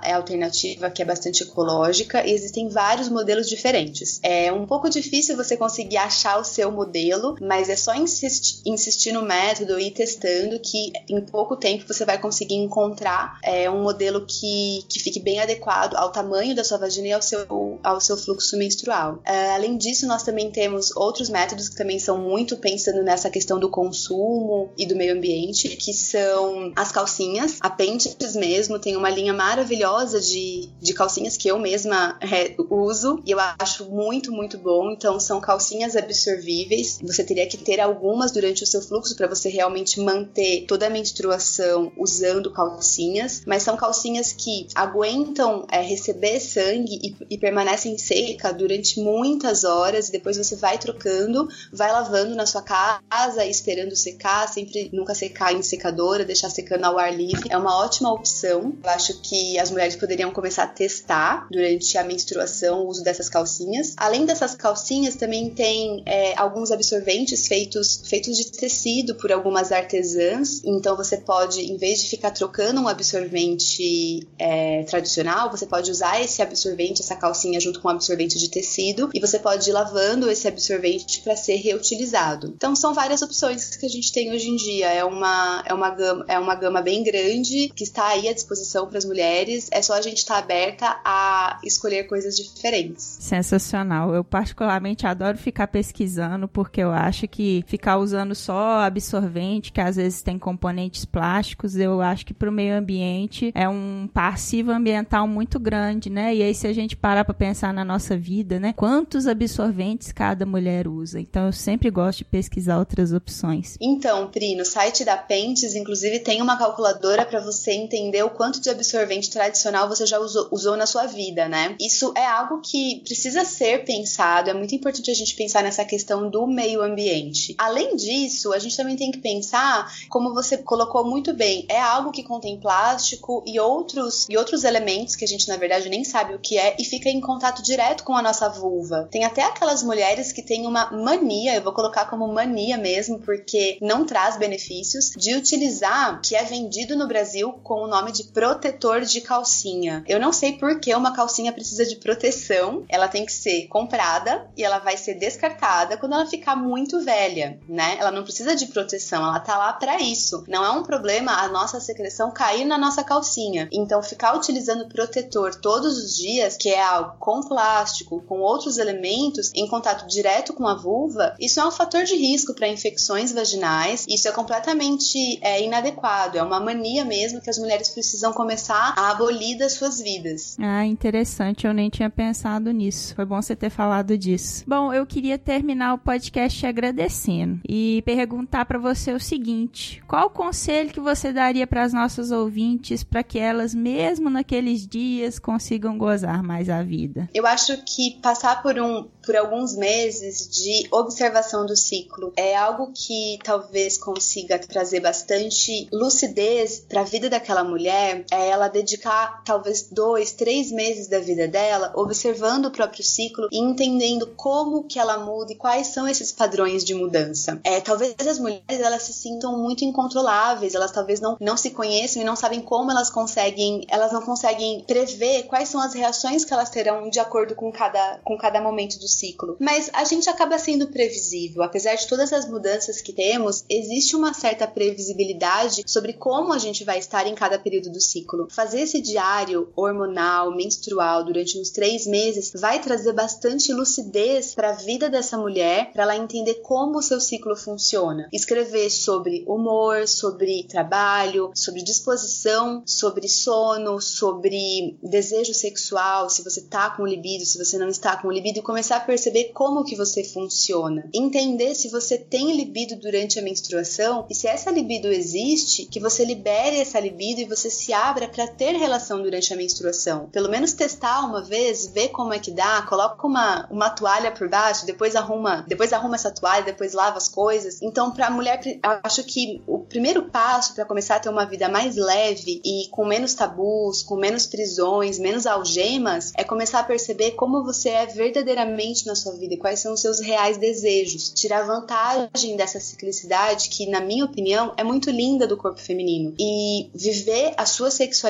é, 0.03 0.13
alternativa 0.13 0.89
que 0.89 1.01
é 1.01 1.05
bastante 1.05 1.43
ecológica 1.43 2.25
e 2.25 2.31
existem 2.31 2.69
vários 2.69 3.09
modelos 3.09 3.47
diferentes. 3.47 4.19
É 4.23 4.51
um 4.51 4.65
pouco 4.65 4.89
difícil 4.89 5.35
você 5.35 5.55
conseguir 5.55 5.97
achar 5.97 6.39
o 6.39 6.43
seu 6.43 6.71
modelo, 6.71 7.35
mas 7.41 7.69
é 7.69 7.75
só 7.75 7.93
insistir, 7.95 8.61
insistir 8.65 9.11
no 9.11 9.21
método 9.21 9.79
e 9.79 9.87
ir 9.87 9.91
testando 9.91 10.59
que 10.59 10.91
em 11.09 11.21
pouco 11.21 11.55
tempo 11.55 11.85
você 11.87 12.05
vai 12.05 12.19
conseguir 12.19 12.55
encontrar 12.55 13.39
é, 13.43 13.69
um 13.69 13.81
modelo 13.83 14.25
que, 14.25 14.83
que 14.89 14.99
fique 14.99 15.19
bem 15.19 15.39
adequado 15.39 15.95
ao 15.95 16.11
tamanho 16.11 16.55
da 16.55 16.63
sua 16.63 16.77
vagina 16.77 17.07
e 17.07 17.13
ao 17.13 17.21
seu, 17.21 17.79
ao 17.83 18.01
seu 18.01 18.17
fluxo 18.17 18.57
menstrual. 18.57 19.19
É, 19.25 19.51
além 19.51 19.77
disso, 19.77 20.07
nós 20.07 20.23
também 20.23 20.51
temos 20.51 20.95
outros 20.95 21.29
métodos 21.29 21.69
que 21.69 21.75
também 21.75 21.99
são 21.99 22.17
muito 22.17 22.57
pensando 22.57 23.03
nessa 23.03 23.29
questão 23.29 23.59
do 23.59 23.69
consumo 23.69 24.73
e 24.77 24.85
do 24.85 24.95
meio 24.95 25.13
ambiente, 25.13 25.69
que 25.69 25.93
são 25.93 26.71
as 26.75 26.91
calcinhas, 26.91 27.57
apêndices 27.61 28.35
mesmo, 28.35 28.79
tem 28.79 28.95
uma 28.95 29.09
linha 29.09 29.20
maravilhosa 29.29 30.19
de, 30.19 30.69
de 30.79 30.93
calcinhas 30.93 31.37
que 31.37 31.47
eu 31.47 31.59
mesma 31.59 32.17
é, 32.21 32.55
uso 32.69 33.21
e 33.25 33.31
eu 33.31 33.37
acho 33.59 33.85
muito, 33.89 34.31
muito 34.31 34.57
bom. 34.57 34.91
Então, 34.91 35.19
são 35.19 35.39
calcinhas 35.39 35.95
absorvíveis. 35.95 36.99
Você 37.03 37.23
teria 37.23 37.47
que 37.47 37.57
ter 37.57 37.79
algumas 37.79 38.31
durante 38.31 38.63
o 38.63 38.67
seu 38.67 38.81
fluxo 38.81 39.15
para 39.15 39.27
você 39.27 39.49
realmente 39.49 39.99
manter 39.99 40.65
toda 40.67 40.87
a 40.87 40.89
menstruação 40.89 41.91
usando 41.97 42.51
calcinhas, 42.51 43.43
mas 43.45 43.63
são 43.63 43.75
calcinhas 43.75 44.33
que 44.33 44.67
aguentam 44.73 45.65
é, 45.71 45.81
receber 45.81 46.39
sangue 46.39 46.99
e, 47.01 47.35
e 47.35 47.37
permanecem 47.37 47.97
seca 47.97 48.53
durante 48.53 48.99
muitas 48.99 49.63
horas 49.63 50.09
e 50.09 50.11
depois 50.11 50.37
você 50.37 50.55
vai 50.55 50.77
trocando, 50.77 51.47
vai 51.71 51.91
lavando 51.91 52.35
na 52.35 52.45
sua 52.45 52.61
casa, 52.61 53.45
esperando 53.45 53.95
secar, 53.95 54.47
sempre 54.47 54.89
nunca 54.93 55.13
secar 55.13 55.53
em 55.53 55.61
secadora, 55.61 56.25
deixar 56.25 56.49
secando 56.49 56.85
ao 56.85 56.97
ar 56.97 57.13
livre. 57.13 57.49
É 57.49 57.57
uma 57.57 57.77
ótima 57.77 58.11
opção. 58.13 58.73
Eu 58.83 58.89
acho 58.89 59.10
que 59.15 59.59
as 59.59 59.71
mulheres 59.71 59.95
poderiam 59.95 60.31
começar 60.31 60.63
a 60.63 60.67
testar 60.67 61.47
durante 61.49 61.97
a 61.97 62.03
menstruação 62.03 62.81
o 62.81 62.87
uso 62.87 63.03
dessas 63.03 63.29
calcinhas. 63.29 63.93
Além 63.97 64.25
dessas 64.25 64.55
calcinhas, 64.55 65.15
também 65.15 65.49
tem 65.49 66.03
é, 66.05 66.37
alguns 66.37 66.71
absorventes 66.71 67.47
feitos, 67.47 68.01
feitos 68.05 68.37
de 68.37 68.51
tecido 68.51 69.15
por 69.15 69.31
algumas 69.31 69.71
artesãs. 69.71 70.61
Então 70.63 70.95
você 70.95 71.17
pode, 71.17 71.61
em 71.61 71.77
vez 71.77 72.01
de 72.01 72.09
ficar 72.09 72.31
trocando 72.31 72.81
um 72.81 72.87
absorvente 72.87 74.27
é, 74.37 74.83
tradicional, 74.83 75.49
você 75.49 75.65
pode 75.65 75.91
usar 75.91 76.21
esse 76.21 76.41
absorvente, 76.41 77.01
essa 77.01 77.15
calcinha, 77.15 77.59
junto 77.59 77.81
com 77.81 77.87
um 77.87 77.91
absorvente 77.91 78.37
de 78.37 78.49
tecido, 78.49 79.09
e 79.13 79.19
você 79.19 79.39
pode 79.39 79.69
ir 79.69 79.73
lavando 79.73 80.29
esse 80.29 80.47
absorvente 80.47 81.21
para 81.21 81.35
ser 81.35 81.55
reutilizado. 81.55 82.53
Então 82.55 82.75
são 82.75 82.93
várias 82.93 83.21
opções 83.21 83.75
que 83.75 83.85
a 83.85 83.89
gente 83.89 84.11
tem 84.11 84.31
hoje 84.31 84.49
em 84.49 84.55
dia. 84.55 84.91
É 84.91 85.03
uma, 85.03 85.63
é 85.65 85.73
uma, 85.73 85.89
gama, 85.89 86.25
é 86.27 86.39
uma 86.39 86.55
gama 86.55 86.81
bem 86.81 87.03
grande 87.03 87.71
que 87.75 87.83
está 87.83 88.07
aí 88.07 88.27
à 88.27 88.33
disposição 88.33 88.87
para 88.87 89.00
as 89.01 89.05
mulheres. 89.05 89.67
É 89.71 89.81
só 89.81 89.93
a 89.93 90.01
gente 90.01 90.19
estar 90.19 90.35
tá 90.35 90.39
aberta 90.39 90.99
a 91.03 91.59
escolher 91.63 92.03
coisas 92.05 92.35
diferentes. 92.35 93.17
Sensacional. 93.19 94.13
Eu 94.13 94.23
particularmente 94.23 95.05
adoro 95.05 95.37
ficar 95.37 95.67
pesquisando 95.67 96.47
porque 96.47 96.81
eu 96.81 96.91
acho 96.91 97.27
que 97.27 97.63
ficar 97.67 97.97
usando 97.97 98.35
só 98.35 98.79
absorvente, 98.81 99.71
que 99.71 99.81
às 99.81 99.95
vezes 99.95 100.21
tem 100.21 100.37
componentes 100.37 101.05
plásticos, 101.05 101.75
eu 101.75 102.01
acho 102.01 102.25
que 102.25 102.33
para 102.33 102.49
o 102.49 102.53
meio 102.53 102.75
ambiente 102.75 103.51
é 103.55 103.67
um 103.67 104.09
passivo 104.13 104.71
ambiental 104.71 105.27
muito 105.27 105.59
grande, 105.59 106.09
né? 106.09 106.33
E 106.35 106.43
aí 106.43 106.53
se 106.53 106.67
a 106.67 106.73
gente 106.73 106.95
parar 106.95 107.25
para 107.25 107.33
pensar 107.33 107.73
na 107.73 107.83
nossa 107.83 108.17
vida, 108.17 108.59
né? 108.59 108.73
Quantos 108.73 109.27
absorventes 109.27 110.11
cada 110.11 110.45
mulher 110.45 110.87
usa? 110.87 111.19
Então 111.19 111.47
eu 111.47 111.53
sempre 111.53 111.89
gosto 111.89 112.19
de 112.19 112.25
pesquisar 112.25 112.77
outras 112.77 113.13
opções. 113.13 113.77
Então, 113.79 114.27
Pri, 114.29 114.55
no 114.55 114.65
site 114.65 115.03
da 115.03 115.17
Pentes, 115.17 115.75
inclusive, 115.75 116.19
tem 116.19 116.41
uma 116.41 116.57
calculadora 116.57 117.25
para 117.25 117.39
você 117.39 117.71
entender 117.71 118.23
o 118.23 118.29
quanto 118.29 118.61
de 118.61 118.69
absorvente 118.69 118.90
tradicional 119.29 119.87
você 119.87 120.05
já 120.05 120.19
usou, 120.19 120.47
usou 120.51 120.77
na 120.77 120.85
sua 120.85 121.05
vida, 121.05 121.47
né? 121.47 121.75
Isso 121.79 122.13
é 122.15 122.25
algo 122.25 122.61
que 122.61 123.01
precisa 123.03 123.45
ser 123.45 123.85
pensado, 123.85 124.49
é 124.49 124.53
muito 124.53 124.75
importante 124.75 125.11
a 125.11 125.13
gente 125.13 125.35
pensar 125.35 125.63
nessa 125.63 125.85
questão 125.85 126.29
do 126.29 126.47
meio 126.47 126.81
ambiente. 126.81 127.55
Além 127.57 127.95
disso, 127.95 128.53
a 128.53 128.59
gente 128.59 128.75
também 128.75 128.95
tem 128.95 129.11
que 129.11 129.19
pensar, 129.19 129.91
como 130.09 130.33
você 130.33 130.57
colocou 130.57 131.05
muito 131.05 131.33
bem, 131.33 131.65
é 131.69 131.79
algo 131.79 132.11
que 132.11 132.23
contém 132.23 132.59
plástico 132.59 133.43
e 133.45 133.59
outros, 133.59 134.27
e 134.29 134.37
outros 134.37 134.63
elementos 134.63 135.15
que 135.15 135.25
a 135.25 135.27
gente, 135.27 135.47
na 135.47 135.57
verdade, 135.57 135.89
nem 135.89 136.03
sabe 136.03 136.33
o 136.33 136.39
que 136.39 136.57
é 136.57 136.75
e 136.79 136.83
fica 136.85 137.09
em 137.09 137.21
contato 137.21 137.61
direto 137.61 138.03
com 138.03 138.15
a 138.15 138.21
nossa 138.21 138.49
vulva. 138.49 139.07
Tem 139.11 139.23
até 139.23 139.43
aquelas 139.43 139.83
mulheres 139.83 140.31
que 140.31 140.41
têm 140.41 140.65
uma 140.65 140.91
mania, 140.91 141.55
eu 141.55 141.61
vou 141.61 141.73
colocar 141.73 142.05
como 142.05 142.27
mania 142.27 142.77
mesmo, 142.77 143.19
porque 143.19 143.77
não 143.81 144.05
traz 144.05 144.37
benefícios, 144.37 145.11
de 145.11 145.35
utilizar, 145.35 146.21
que 146.21 146.35
é 146.35 146.43
vendido 146.43 146.95
no 146.95 147.07
Brasil 147.07 147.53
com 147.63 147.83
o 147.83 147.87
nome 147.87 148.11
de 148.11 148.25
protetor 148.25 148.80
protetor 148.81 149.01
de 149.01 149.21
calcinha. 149.21 150.03
Eu 150.07 150.19
não 150.19 150.33
sei 150.33 150.53
por 150.53 150.79
que 150.79 150.93
uma 150.95 151.13
calcinha 151.13 151.53
precisa 151.53 151.85
de 151.85 151.97
proteção. 151.97 152.83
Ela 152.89 153.07
tem 153.07 153.25
que 153.25 153.31
ser 153.31 153.67
comprada 153.67 154.49
e 154.57 154.63
ela 154.63 154.79
vai 154.79 154.97
ser 154.97 155.13
descartada 155.13 155.97
quando 155.97 156.13
ela 156.13 156.25
ficar 156.25 156.55
muito 156.55 156.99
velha, 156.99 157.59
né? 157.69 157.97
Ela 157.99 158.11
não 158.11 158.23
precisa 158.23 158.55
de 158.55 158.65
proteção, 158.65 159.23
ela 159.23 159.39
tá 159.39 159.57
lá 159.57 159.73
para 159.73 160.01
isso. 160.01 160.43
Não 160.47 160.65
é 160.65 160.71
um 160.71 160.83
problema 160.83 161.33
a 161.33 161.47
nossa 161.47 161.79
secreção 161.79 162.31
cair 162.31 162.65
na 162.65 162.77
nossa 162.77 163.03
calcinha. 163.03 163.69
Então, 163.71 164.01
ficar 164.01 164.35
utilizando 164.35 164.87
protetor 164.87 165.53
todos 165.55 165.97
os 165.97 166.17
dias, 166.17 166.57
que 166.57 166.69
é 166.69 166.81
algo 166.81 167.15
com 167.19 167.41
plástico, 167.41 168.21
com 168.21 168.39
outros 168.39 168.79
elementos, 168.79 169.51
em 169.53 169.67
contato 169.67 170.07
direto 170.07 170.53
com 170.53 170.67
a 170.67 170.75
vulva, 170.75 171.35
isso 171.39 171.59
é 171.59 171.65
um 171.65 171.71
fator 171.71 172.03
de 172.03 172.15
risco 172.15 172.55
para 172.55 172.67
infecções 172.67 173.31
vaginais. 173.31 174.05
Isso 174.07 174.27
é 174.27 174.31
completamente 174.31 175.39
é, 175.41 175.61
inadequado. 175.61 176.37
É 176.37 176.43
uma 176.43 176.59
mania 176.59 177.05
mesmo 177.05 177.41
que 177.41 177.49
as 177.49 177.59
mulheres 177.59 177.89
precisam 177.89 178.33
começar 178.33 178.70
a 178.75 179.11
abolir 179.11 179.57
das 179.57 179.73
suas 179.73 179.99
vidas. 179.99 180.57
Ah, 180.59 180.85
interessante. 180.85 181.65
Eu 181.65 181.73
nem 181.73 181.89
tinha 181.89 182.09
pensado 182.09 182.71
nisso. 182.71 183.15
Foi 183.15 183.25
bom 183.25 183.41
você 183.41 183.55
ter 183.55 183.69
falado 183.69 184.17
disso. 184.17 184.63
Bom, 184.67 184.93
eu 184.93 185.05
queria 185.05 185.37
terminar 185.37 185.93
o 185.93 185.97
podcast 185.97 186.65
agradecendo 186.65 187.59
e 187.67 188.01
perguntar 188.05 188.65
para 188.65 188.79
você 188.79 189.11
o 189.13 189.19
seguinte: 189.19 190.01
qual 190.07 190.27
o 190.27 190.29
conselho 190.29 190.91
que 190.91 190.99
você 190.99 191.31
daria 191.33 191.67
para 191.67 191.83
as 191.83 191.93
nossas 191.93 192.31
ouvintes 192.31 193.03
para 193.03 193.23
que 193.23 193.39
elas, 193.39 193.73
mesmo 193.73 194.29
naqueles 194.29 194.85
dias, 194.87 195.39
consigam 195.39 195.97
gozar 195.97 196.43
mais 196.43 196.69
a 196.69 196.81
vida? 196.83 197.29
Eu 197.33 197.45
acho 197.45 197.77
que 197.83 198.19
passar 198.21 198.61
por 198.61 198.79
um 198.79 199.07
por 199.23 199.35
alguns 199.35 199.75
meses 199.75 200.49
de 200.49 200.87
observação 200.91 201.65
do 201.65 201.75
ciclo 201.75 202.33
é 202.35 202.55
algo 202.55 202.91
que 202.93 203.37
talvez 203.43 203.97
consiga 203.97 204.57
trazer 204.57 204.99
bastante 204.99 205.87
lucidez 205.91 206.85
para 206.89 207.01
a 207.01 207.05
vida 207.05 207.29
daquela 207.29 207.63
mulher. 207.63 208.25
É 208.31 208.49
ela 208.49 208.60
dedicar 208.67 209.43
talvez 209.43 209.87
dois, 209.91 210.31
três 210.31 210.71
meses 210.71 211.07
da 211.07 211.19
vida 211.19 211.47
dela 211.47 211.91
observando 211.95 212.65
o 212.65 212.71
próprio 212.71 213.03
ciclo 213.03 213.47
e 213.51 213.59
entendendo 213.59 214.27
como 214.35 214.83
que 214.83 214.99
ela 214.99 215.17
muda 215.17 215.51
e 215.51 215.55
quais 215.55 215.87
são 215.87 216.07
esses 216.07 216.31
padrões 216.31 216.83
de 216.83 216.93
mudança. 216.93 217.59
É, 217.63 217.79
talvez 217.79 218.15
as 218.19 218.39
mulheres 218.39 218.63
elas 218.79 219.03
se 219.03 219.13
sintam 219.13 219.57
muito 219.57 219.83
incontroláveis, 219.83 220.75
elas 220.75 220.91
talvez 220.91 221.19
não, 221.19 221.37
não 221.39 221.57
se 221.57 221.71
conheçam 221.71 222.21
e 222.21 222.25
não 222.25 222.35
sabem 222.35 222.61
como 222.61 222.91
elas 222.91 223.09
conseguem, 223.09 223.85
elas 223.89 224.11
não 224.11 224.21
conseguem 224.21 224.83
prever 224.85 225.43
quais 225.43 225.69
são 225.69 225.81
as 225.81 225.93
reações 225.93 226.45
que 226.45 226.53
elas 226.53 226.69
terão 226.69 227.09
de 227.09 227.19
acordo 227.19 227.55
com 227.55 227.71
cada, 227.71 228.19
com 228.23 228.37
cada 228.37 228.61
momento 228.61 228.99
do 228.99 229.07
ciclo. 229.07 229.57
Mas 229.59 229.89
a 229.93 230.03
gente 230.03 230.29
acaba 230.29 230.57
sendo 230.57 230.87
previsível, 230.87 231.63
apesar 231.63 231.95
de 231.95 232.07
todas 232.07 232.33
as 232.33 232.47
mudanças 232.47 233.01
que 233.01 233.13
temos, 233.13 233.63
existe 233.69 234.15
uma 234.15 234.33
certa 234.33 234.67
previsibilidade 234.67 235.83
sobre 235.85 236.13
como 236.13 236.53
a 236.53 236.57
gente 236.57 236.83
vai 236.83 236.99
estar 236.99 237.27
em 237.27 237.35
cada 237.35 237.59
período 237.59 237.91
do 237.91 238.01
ciclo. 238.01 238.40
Fazer 238.49 238.81
esse 238.81 239.01
diário 239.01 239.69
hormonal, 239.75 240.55
menstrual 240.55 241.23
durante 241.23 241.59
uns 241.59 241.69
três 241.69 242.05
meses 242.05 242.51
vai 242.55 242.81
trazer 242.81 243.13
bastante 243.13 243.73
lucidez 243.73 244.53
para 244.55 244.71
a 244.71 244.73
vida 244.73 245.09
dessa 245.09 245.37
mulher, 245.37 245.91
para 245.91 246.03
ela 246.03 246.17
entender 246.17 246.55
como 246.55 246.99
o 246.99 247.01
seu 247.01 247.19
ciclo 247.19 247.55
funciona. 247.55 248.27
Escrever 248.31 248.89
sobre 248.89 249.43
humor, 249.47 250.07
sobre 250.07 250.63
trabalho, 250.63 251.51
sobre 251.55 251.83
disposição, 251.83 252.83
sobre 252.85 253.27
sono, 253.27 253.99
sobre 254.01 254.97
desejo 255.01 255.53
sexual, 255.53 256.29
se 256.29 256.43
você 256.43 256.61
tá 256.61 256.89
com 256.89 257.05
libido, 257.05 257.45
se 257.45 257.57
você 257.57 257.77
não 257.77 257.89
está 257.89 258.15
com 258.21 258.31
libido, 258.31 258.59
e 258.59 258.63
começar 258.63 258.97
a 258.97 259.01
perceber 259.01 259.51
como 259.53 259.83
que 259.83 259.95
você 259.95 260.23
funciona. 260.23 261.09
Entender 261.13 261.75
se 261.75 261.89
você 261.89 262.17
tem 262.17 262.55
libido 262.55 262.95
durante 262.95 263.39
a 263.39 263.41
menstruação 263.41 264.25
e 264.29 264.35
se 264.35 264.47
essa 264.47 264.71
libido 264.71 265.07
existe, 265.07 265.85
que 265.85 265.99
você 265.99 266.23
libere 266.23 266.77
essa 266.77 266.99
libido 266.99 267.41
e 267.41 267.45
você 267.45 267.69
se 267.69 267.93
abra 267.93 268.27
para 268.31 268.47
ter 268.47 268.71
relação 268.77 269.21
durante 269.21 269.53
a 269.53 269.57
menstruação. 269.57 270.29
Pelo 270.31 270.49
menos 270.49 270.73
testar 270.73 271.25
uma 271.25 271.43
vez, 271.43 271.87
ver 271.87 272.09
como 272.09 272.33
é 272.33 272.39
que 272.39 272.51
dá, 272.51 272.81
coloca 272.83 273.27
uma, 273.27 273.67
uma 273.69 273.89
toalha 273.89 274.31
por 274.31 274.49
baixo, 274.49 274.85
depois 274.85 275.15
arruma, 275.15 275.65
depois 275.67 275.93
arruma 275.93 276.15
essa 276.15 276.31
toalha, 276.31 276.63
depois 276.63 276.93
lava 276.93 277.17
as 277.17 277.27
coisas. 277.27 277.81
Então, 277.81 278.11
para 278.11 278.27
a 278.27 278.31
mulher, 278.31 278.61
acho 279.03 279.23
que 279.23 279.61
o 279.67 279.79
primeiro 279.79 280.23
passo 280.23 280.73
para 280.73 280.85
começar 280.85 281.17
a 281.17 281.19
ter 281.19 281.29
uma 281.29 281.45
vida 281.45 281.67
mais 281.69 281.95
leve 281.95 282.61
e 282.63 282.87
com 282.89 283.05
menos 283.05 283.33
tabus, 283.33 284.01
com 284.01 284.15
menos 284.15 284.45
prisões, 284.45 285.19
menos 285.19 285.45
algemas, 285.45 286.31
é 286.35 286.43
começar 286.43 286.79
a 286.79 286.83
perceber 286.83 287.31
como 287.31 287.63
você 287.63 287.89
é 287.89 288.05
verdadeiramente 288.05 289.05
na 289.05 289.15
sua 289.15 289.33
vida 289.33 289.53
e 289.53 289.57
quais 289.57 289.79
são 289.79 289.93
os 289.93 290.01
seus 290.01 290.19
reais 290.19 290.57
desejos. 290.57 291.29
Tirar 291.29 291.65
vantagem 291.65 292.55
dessa 292.55 292.79
ciclicidade 292.79 293.69
que, 293.69 293.89
na 293.89 293.99
minha 293.99 294.25
opinião, 294.25 294.73
é 294.77 294.83
muito 294.83 295.09
linda 295.09 295.45
do 295.45 295.57
corpo 295.57 295.79
feminino 295.79 296.33
e 296.39 296.89
viver 296.93 297.53
a 297.57 297.65
sua 297.65 297.91
sexualidade 297.91 298.20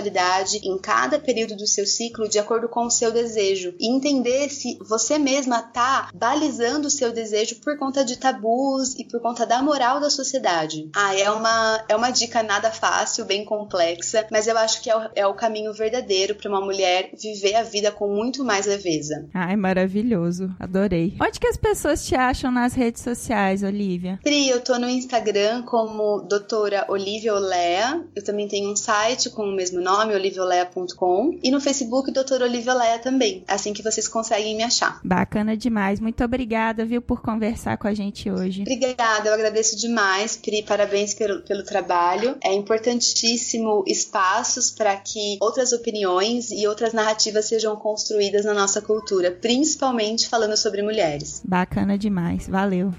em 0.63 0.77
cada 0.77 1.19
período 1.19 1.56
do 1.56 1.67
seu 1.67 1.86
ciclo 1.86 2.27
de 2.27 2.39
acordo 2.39 2.67
com 2.69 2.86
o 2.86 2.91
seu 2.91 3.12
desejo 3.12 3.73
e 3.80 3.89
entender 3.89 4.49
se 4.49 4.77
você 4.82 5.17
mesma 5.17 5.62
tá 5.62 6.10
balizando 6.13 6.88
o 6.88 6.91
seu 6.91 7.12
desejo 7.12 7.58
por 7.58 7.77
conta 7.77 8.04
de 8.04 8.17
tabus 8.17 8.95
e 8.95 9.04
por 9.04 9.21
conta 9.21 9.45
da 9.45 9.62
moral 9.62 9.99
da 9.99 10.10
sociedade. 10.10 10.89
Ah, 10.95 11.15
é 11.15 11.30
uma, 11.30 11.84
é 11.89 11.95
uma 11.95 12.12
dica 12.12 12.43
nada 12.43 12.71
fácil, 12.71 13.25
bem 13.25 13.43
complexa, 13.43 14.25
mas 14.32 14.47
eu 14.47 14.58
acho 14.58 14.82
que 14.82 14.89
é 14.89 14.95
o, 14.95 15.10
é 15.15 15.27
o 15.27 15.34
caminho 15.34 15.73
verdadeiro 15.73 16.36
para 16.36 16.49
uma 16.49 16.62
mulher 16.62 17.12
viver 17.19 17.56
a 17.56 17.63
vida 17.63 17.91
com 17.91 18.08
muito 18.08 18.43
mais 18.43 18.65
leveza. 18.65 19.27
Ai, 19.34 19.56
maravilhoso. 19.56 20.49
Adorei. 20.60 21.15
Onde 21.21 21.39
que 21.39 21.47
as 21.47 21.58
pessoas 21.58 22.06
te 22.06 22.15
acham 22.15 22.51
nas 22.51 22.73
redes 22.73 23.01
sociais, 23.01 23.63
Olivia? 23.63 24.19
Pri, 24.23 24.47
eu 24.47 24.62
tô 24.62 24.77
no 24.77 24.88
Instagram 24.88 25.63
como 25.63 26.21
doutora 26.21 26.86
Olivia 26.88 27.34
Olea. 27.34 28.04
Eu 28.15 28.23
também 28.23 28.47
tenho 28.47 28.71
um 28.71 28.75
site 28.75 29.30
com 29.30 29.43
o 29.43 29.51
mesmo 29.51 29.81
nome, 29.82 30.13
oliviaolea.com. 30.13 31.39
E 31.44 31.52
no 31.52 31.60
Facebook, 31.60 32.12
doutora 32.12 32.46
Olivia 32.46 32.74
Olea 32.74 33.00
também. 33.00 33.44
Assim 33.48 33.74
que 33.74 33.84
vocês 33.84 34.08
conseguem 34.08 34.56
me 34.56 34.63
achar. 34.63 35.00
Bacana 35.04 35.58
demais. 35.58 36.00
Muito 36.00 36.24
obrigada, 36.24 36.86
viu, 36.86 37.02
por 37.02 37.22
conversar 37.22 37.78
com 37.78 37.88
a 37.88 37.94
gente 37.94 38.30
hoje. 38.30 38.62
Obrigada, 38.62 39.30
eu 39.30 39.34
agradeço 39.34 39.78
demais, 39.78 40.38
Pri. 40.38 40.63
Parabéns 40.63 41.13
pelo, 41.13 41.41
pelo 41.41 41.63
trabalho. 41.63 42.38
É 42.44 42.54
importantíssimo 42.54 43.84
espaços 43.88 44.72
para 44.72 44.96
que 44.96 45.38
outras 45.41 45.72
opiniões 45.72 46.52
e 46.52 46.67
outras 46.67 46.94
narrativas 46.94 47.46
sejam 47.46 47.76
construídas 47.76 48.46
na 48.46 48.54
nossa 48.54 48.82
cultura, 48.82 49.32
principalmente 49.32 50.28
falando 50.28 50.56
sobre 50.56 50.82
mulheres. 50.82 51.41
Bacana 51.44 51.98
demais. 51.98 52.48
Valeu. 52.48 52.94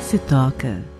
Se 0.00 0.18
toca. 0.18 0.97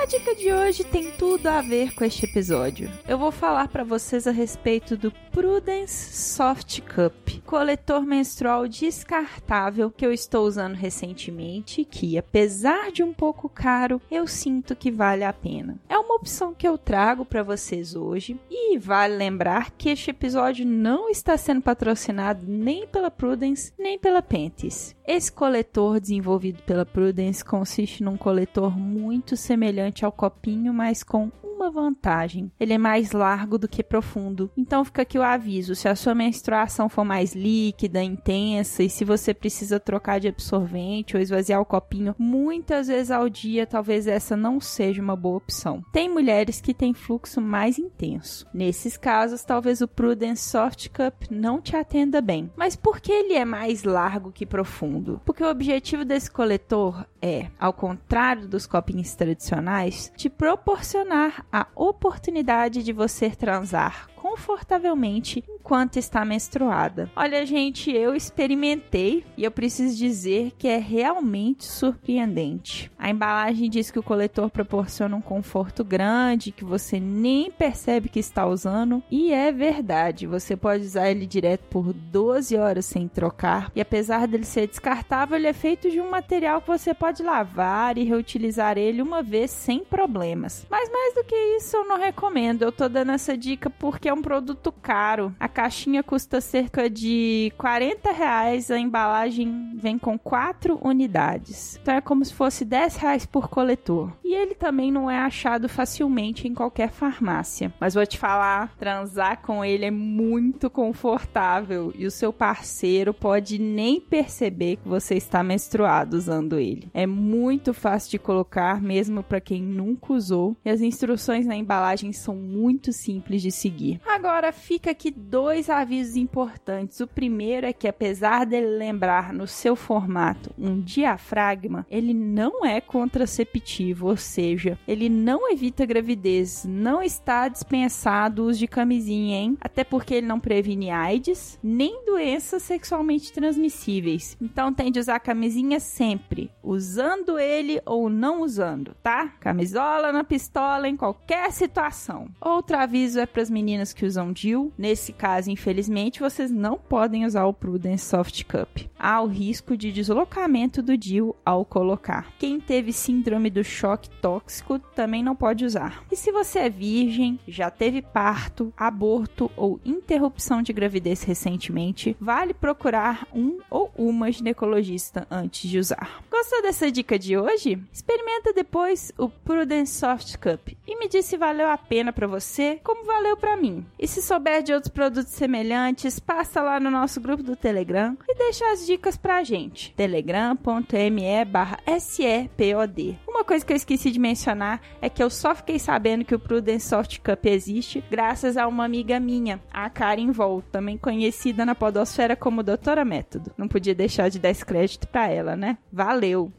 A 0.00 0.06
dica 0.06 0.34
de 0.34 0.50
hoje 0.50 0.82
tem 0.82 1.10
tudo 1.10 1.46
a 1.46 1.60
ver 1.60 1.94
com 1.94 2.02
este 2.02 2.24
episódio. 2.24 2.90
Eu 3.06 3.18
vou 3.18 3.30
falar 3.30 3.68
para 3.68 3.84
vocês 3.84 4.26
a 4.26 4.30
respeito 4.30 4.96
do 4.96 5.12
Prudence 5.32 6.12
Soft 6.12 6.80
Cup, 6.80 7.44
coletor 7.46 8.02
menstrual 8.02 8.66
descartável 8.66 9.88
que 9.88 10.04
eu 10.04 10.12
estou 10.12 10.44
usando 10.44 10.74
recentemente, 10.74 11.84
que 11.84 12.18
apesar 12.18 12.90
de 12.90 13.04
um 13.04 13.12
pouco 13.12 13.48
caro, 13.48 14.02
eu 14.10 14.26
sinto 14.26 14.74
que 14.74 14.90
vale 14.90 15.22
a 15.22 15.32
pena. 15.32 15.78
É 15.88 15.96
uma 15.96 16.16
opção 16.16 16.52
que 16.52 16.66
eu 16.66 16.76
trago 16.76 17.24
para 17.24 17.44
vocês 17.44 17.94
hoje 17.94 18.40
e 18.50 18.76
vale 18.76 19.16
lembrar 19.16 19.70
que 19.70 19.88
este 19.88 20.10
episódio 20.10 20.66
não 20.66 21.08
está 21.08 21.36
sendo 21.36 21.62
patrocinado 21.62 22.44
nem 22.46 22.86
pela 22.86 23.10
Prudence 23.10 23.72
nem 23.78 23.98
pela 23.98 24.22
Pentis. 24.22 24.96
Esse 25.06 25.30
coletor 25.30 26.00
desenvolvido 26.00 26.62
pela 26.64 26.84
Prudence 26.84 27.44
consiste 27.44 28.02
num 28.02 28.16
coletor 28.16 28.76
muito 28.76 29.36
semelhante 29.36 30.04
ao 30.04 30.12
copinho, 30.12 30.74
mas 30.74 31.02
com 31.02 31.30
uma 31.60 31.70
vantagem: 31.70 32.50
ele 32.58 32.72
é 32.72 32.78
mais 32.78 33.12
largo 33.12 33.58
do 33.58 33.68
que 33.68 33.82
profundo. 33.82 34.50
Então 34.56 34.84
fica 34.84 35.02
aqui 35.02 35.18
o 35.18 35.22
aviso: 35.22 35.74
se 35.74 35.88
a 35.88 35.94
sua 35.94 36.14
menstruação 36.14 36.88
for 36.88 37.04
mais 37.04 37.34
líquida, 37.34 38.02
intensa 38.02 38.82
e 38.82 38.90
se 38.90 39.04
você 39.04 39.34
precisa 39.34 39.78
trocar 39.78 40.18
de 40.20 40.28
absorvente 40.28 41.16
ou 41.16 41.22
esvaziar 41.22 41.60
o 41.60 41.66
copinho 41.66 42.14
muitas 42.18 42.88
vezes 42.88 43.10
ao 43.10 43.28
dia, 43.28 43.66
talvez 43.66 44.06
essa 44.06 44.36
não 44.36 44.60
seja 44.60 45.02
uma 45.02 45.16
boa 45.16 45.36
opção. 45.36 45.82
Tem 45.92 46.08
mulheres 46.08 46.60
que 46.60 46.74
têm 46.74 46.94
fluxo 46.94 47.40
mais 47.40 47.78
intenso. 47.78 48.46
Nesses 48.52 48.96
casos, 48.96 49.44
talvez 49.44 49.80
o 49.80 49.88
Prudence 49.88 50.48
Soft 50.48 50.88
Cup 50.88 51.30
não 51.30 51.60
te 51.60 51.76
atenda 51.76 52.20
bem. 52.20 52.50
Mas 52.56 52.76
por 52.76 53.00
que 53.00 53.12
ele 53.12 53.34
é 53.34 53.44
mais 53.44 53.84
largo 53.84 54.32
que 54.32 54.46
profundo? 54.46 55.20
Porque 55.24 55.44
o 55.44 55.50
objetivo 55.50 56.04
desse 56.04 56.30
coletor 56.30 57.06
é, 57.22 57.48
ao 57.58 57.72
contrário 57.72 58.48
dos 58.48 58.66
copinhos 58.66 59.14
tradicionais, 59.14 60.12
te 60.16 60.28
proporcionar 60.28 61.44
a 61.52 61.66
oportunidade 61.74 62.82
de 62.82 62.92
você 62.92 63.30
transar 63.30 64.08
confortavelmente 64.20 65.42
enquanto 65.48 65.96
está 65.96 66.26
menstruada. 66.26 67.10
Olha, 67.16 67.46
gente, 67.46 67.90
eu 67.90 68.14
experimentei 68.14 69.24
e 69.34 69.44
eu 69.44 69.50
preciso 69.50 69.96
dizer 69.96 70.52
que 70.58 70.68
é 70.68 70.76
realmente 70.76 71.64
surpreendente. 71.64 72.92
A 72.98 73.08
embalagem 73.08 73.70
diz 73.70 73.90
que 73.90 73.98
o 73.98 74.02
coletor 74.02 74.50
proporciona 74.50 75.16
um 75.16 75.22
conforto 75.22 75.82
grande, 75.82 76.52
que 76.52 76.64
você 76.64 77.00
nem 77.00 77.50
percebe 77.50 78.10
que 78.10 78.18
está 78.18 78.46
usando, 78.46 79.02
e 79.10 79.32
é 79.32 79.50
verdade. 79.50 80.26
Você 80.26 80.54
pode 80.54 80.84
usar 80.84 81.10
ele 81.10 81.26
direto 81.26 81.62
por 81.70 81.94
12 81.94 82.56
horas 82.58 82.84
sem 82.84 83.08
trocar, 83.08 83.72
e 83.74 83.80
apesar 83.80 84.28
dele 84.28 84.44
ser 84.44 84.66
descartável, 84.66 85.36
ele 85.36 85.46
é 85.46 85.52
feito 85.54 85.90
de 85.90 86.00
um 86.00 86.10
material 86.10 86.60
que 86.60 86.68
você 86.68 86.92
pode 86.92 87.22
lavar 87.22 87.96
e 87.96 88.04
reutilizar 88.04 88.76
ele 88.76 89.00
uma 89.00 89.22
vez 89.22 89.50
sem 89.50 89.80
problemas. 89.82 90.66
Mas 90.68 90.90
mais 90.90 91.14
do 91.14 91.24
que 91.24 91.56
isso, 91.56 91.76
eu 91.76 91.88
não 91.88 91.98
recomendo. 91.98 92.62
Eu 92.62 92.72
tô 92.72 92.86
dando 92.86 93.12
essa 93.12 93.36
dica 93.36 93.70
porque 93.70 94.09
é 94.10 94.14
um 94.14 94.22
produto 94.22 94.72
caro. 94.72 95.34
A 95.38 95.48
caixinha 95.48 96.02
custa 96.02 96.40
cerca 96.40 96.90
de 96.90 97.52
40 97.56 98.12
reais, 98.12 98.70
a 98.70 98.78
embalagem 98.78 99.76
vem 99.76 99.98
com 99.98 100.18
4 100.18 100.78
unidades. 100.82 101.78
Então 101.80 101.94
é 101.94 102.00
como 102.00 102.24
se 102.24 102.34
fosse 102.34 102.64
10 102.64 102.96
reais 102.96 103.24
por 103.24 103.48
coletor. 103.48 104.12
E 104.30 104.34
ele 104.36 104.54
também 104.54 104.92
não 104.92 105.10
é 105.10 105.18
achado 105.18 105.68
facilmente 105.68 106.46
em 106.46 106.54
qualquer 106.54 106.92
farmácia. 106.92 107.74
Mas 107.80 107.94
vou 107.94 108.06
te 108.06 108.16
falar, 108.16 108.72
transar 108.76 109.42
com 109.42 109.64
ele 109.64 109.84
é 109.84 109.90
muito 109.90 110.70
confortável 110.70 111.92
e 111.98 112.06
o 112.06 112.12
seu 112.12 112.32
parceiro 112.32 113.12
pode 113.12 113.58
nem 113.58 114.00
perceber 114.00 114.76
que 114.76 114.88
você 114.88 115.16
está 115.16 115.42
menstruado 115.42 116.16
usando 116.16 116.60
ele. 116.60 116.88
É 116.94 117.08
muito 117.08 117.74
fácil 117.74 118.12
de 118.12 118.20
colocar, 118.20 118.80
mesmo 118.80 119.20
para 119.20 119.40
quem 119.40 119.60
nunca 119.60 120.12
usou, 120.12 120.56
e 120.64 120.70
as 120.70 120.80
instruções 120.80 121.44
na 121.44 121.56
embalagem 121.56 122.12
são 122.12 122.36
muito 122.36 122.92
simples 122.92 123.42
de 123.42 123.50
seguir. 123.50 124.00
Agora 124.06 124.52
fica 124.52 124.92
aqui 124.92 125.10
dois 125.10 125.68
avisos 125.68 126.14
importantes. 126.14 127.00
O 127.00 127.06
primeiro 127.08 127.66
é 127.66 127.72
que 127.72 127.88
apesar 127.88 128.46
dele 128.46 128.78
lembrar 128.78 129.32
no 129.32 129.48
seu 129.48 129.74
formato 129.74 130.54
um 130.56 130.80
diafragma, 130.80 131.84
ele 131.90 132.14
não 132.14 132.64
é 132.64 132.80
contraceptivo, 132.80 134.19
seja, 134.20 134.78
ele 134.86 135.08
não 135.08 135.50
evita 135.50 135.84
gravidez, 135.84 136.64
não 136.68 137.02
está 137.02 137.48
dispensado 137.48 138.44
uso 138.44 138.58
de 138.58 138.68
camisinha, 138.68 139.38
hein? 139.38 139.58
Até 139.60 139.82
porque 139.82 140.14
ele 140.14 140.26
não 140.26 140.38
previne 140.38 140.90
AIDS, 140.90 141.58
nem 141.62 142.04
doenças 142.04 142.62
sexualmente 142.62 143.32
transmissíveis. 143.32 144.36
Então 144.40 144.72
tem 144.72 144.92
de 144.92 145.00
usar 145.00 145.18
camisinha 145.20 145.80
sempre, 145.80 146.50
usando 146.62 147.38
ele 147.38 147.80
ou 147.84 148.08
não 148.08 148.42
usando, 148.42 148.94
tá? 149.02 149.28
Camisola 149.40 150.12
na 150.12 150.22
pistola 150.22 150.88
em 150.88 150.96
qualquer 150.96 151.50
situação. 151.52 152.28
Outro 152.40 152.76
aviso 152.76 153.18
é 153.18 153.26
para 153.26 153.42
as 153.42 153.50
meninas 153.50 153.92
que 153.92 154.04
usam 154.04 154.32
DIL. 154.32 154.72
Nesse 154.76 155.12
caso, 155.12 155.50
infelizmente, 155.50 156.20
vocês 156.20 156.50
não 156.50 156.76
podem 156.76 157.24
usar 157.24 157.46
o 157.46 157.54
Prudence 157.54 158.04
Soft 158.04 158.44
Cup. 158.44 158.86
Há 158.98 159.22
o 159.22 159.26
risco 159.26 159.76
de 159.76 159.90
deslocamento 159.90 160.82
do 160.82 160.96
DIL 160.96 161.34
ao 161.44 161.64
colocar. 161.64 162.32
Quem 162.38 162.60
teve 162.60 162.92
síndrome 162.92 163.48
do 163.48 163.64
choque 163.64 164.09
tóxico 164.10 164.78
também 164.78 165.22
não 165.22 165.34
pode 165.34 165.64
usar. 165.64 166.04
E 166.10 166.16
se 166.16 166.30
você 166.30 166.60
é 166.60 166.68
virgem, 166.70 167.38
já 167.46 167.70
teve 167.70 168.02
parto, 168.02 168.72
aborto 168.76 169.50
ou 169.56 169.80
interrupção 169.84 170.62
de 170.62 170.72
gravidez 170.72 171.22
recentemente, 171.22 172.16
vale 172.20 172.52
procurar 172.52 173.26
um 173.32 173.58
ou 173.70 173.90
uma 173.96 174.30
ginecologista 174.30 175.26
antes 175.30 175.68
de 175.68 175.78
usar. 175.78 176.22
Gostou 176.30 176.62
dessa 176.62 176.90
dica 176.90 177.18
de 177.18 177.36
hoje? 177.36 177.78
Experimenta 177.92 178.52
depois 178.52 179.12
o 179.18 179.28
Prudence 179.28 179.98
Soft 179.98 180.36
Cup 180.36 180.68
e 180.86 180.98
me 180.98 181.08
diz 181.08 181.26
se 181.26 181.36
valeu 181.36 181.68
a 181.68 181.78
pena 181.78 182.12
para 182.12 182.26
você, 182.26 182.80
como 182.82 183.04
valeu 183.04 183.36
para 183.36 183.56
mim. 183.56 183.86
E 183.98 184.06
se 184.06 184.22
souber 184.22 184.62
de 184.62 184.72
outros 184.72 184.92
produtos 184.92 185.32
semelhantes, 185.32 186.18
passa 186.18 186.62
lá 186.62 186.80
no 186.80 186.90
nosso 186.90 187.20
grupo 187.20 187.42
do 187.42 187.56
Telegram 187.56 188.16
e 188.28 188.34
deixa 188.34 188.70
as 188.72 188.86
dicas 188.86 189.16
pra 189.16 189.44
gente. 189.44 189.94
telegram.me 189.94 191.44
barra 191.44 191.78
SEPOD. 191.98 193.18
Uma 193.30 193.44
coisa 193.44 193.64
que 193.64 193.72
eu 193.72 193.76
esqueci 193.76 194.10
de 194.10 194.18
mencionar 194.18 194.82
é 195.00 195.08
que 195.08 195.22
eu 195.22 195.30
só 195.30 195.54
fiquei 195.54 195.78
sabendo 195.78 196.24
que 196.24 196.34
o 196.34 196.38
Prudence 196.38 196.88
Soft 196.88 197.20
Cup 197.20 197.46
existe 197.46 198.04
graças 198.10 198.56
a 198.56 198.66
uma 198.66 198.84
amiga 198.84 199.20
minha, 199.20 199.62
a 199.72 199.88
Karen 199.88 200.32
Vol, 200.32 200.62
também 200.62 200.98
conhecida 200.98 201.64
na 201.64 201.74
podosfera 201.74 202.34
como 202.34 202.62
Doutora 202.62 203.04
Método. 203.04 203.52
Não 203.56 203.68
podia 203.68 203.94
deixar 203.94 204.28
de 204.28 204.40
dar 204.40 204.50
esse 204.50 204.66
crédito 204.66 205.06
pra 205.06 205.28
ela, 205.28 205.56
né? 205.56 205.78
Valeu! 205.92 206.52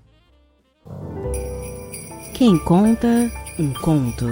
Quem 2.33 2.57
conta 2.57 3.29
um 3.59 3.73
conto. 3.73 4.25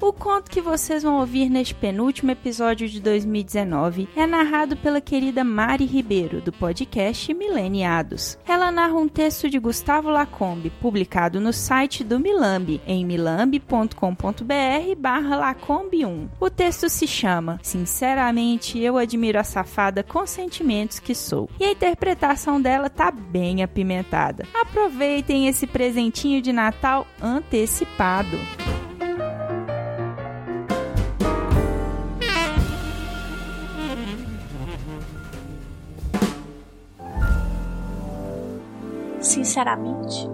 O 0.00 0.12
conto 0.12 0.50
que 0.50 0.60
vocês 0.60 1.02
vão 1.02 1.20
ouvir 1.20 1.48
neste 1.48 1.74
penúltimo 1.74 2.30
episódio 2.30 2.86
de 2.86 3.00
2019 3.00 4.08
é 4.14 4.26
narrado 4.26 4.76
pela 4.76 5.00
querida 5.00 5.42
Mari 5.42 5.86
Ribeiro, 5.86 6.40
do 6.42 6.52
podcast 6.52 7.32
Mileniados. 7.32 8.38
Ela 8.46 8.70
narra 8.70 8.94
um 8.94 9.08
texto 9.08 9.48
de 9.48 9.58
Gustavo 9.58 10.10
Lacombe, 10.10 10.70
publicado 10.82 11.40
no 11.40 11.52
site 11.52 12.04
do 12.04 12.20
Milambi, 12.20 12.80
em 12.86 13.06
milambi.com.br 13.06 13.94
barra 14.98 15.54
Lacombe1. 15.54 16.28
O 16.38 16.50
texto 16.50 16.90
se 16.90 17.06
chama 17.06 17.58
Sinceramente, 17.62 18.78
eu 18.78 18.98
admiro 18.98 19.40
a 19.40 19.44
safada 19.44 20.02
com 20.02 20.26
sentimentos 20.26 20.98
que 20.98 21.14
sou. 21.14 21.48
E 21.58 21.64
a 21.64 21.72
interpretação 21.72 22.60
dela 22.60 22.90
tá 22.90 23.10
bem 23.10 23.62
apimentada. 23.62 24.46
Aproveitem 24.54 25.48
esse 25.48 25.66
presentinho 25.66 26.42
de 26.42 26.52
Natal 26.52 27.06
antecipado. 27.20 28.36
Sinceramente, 39.56 40.28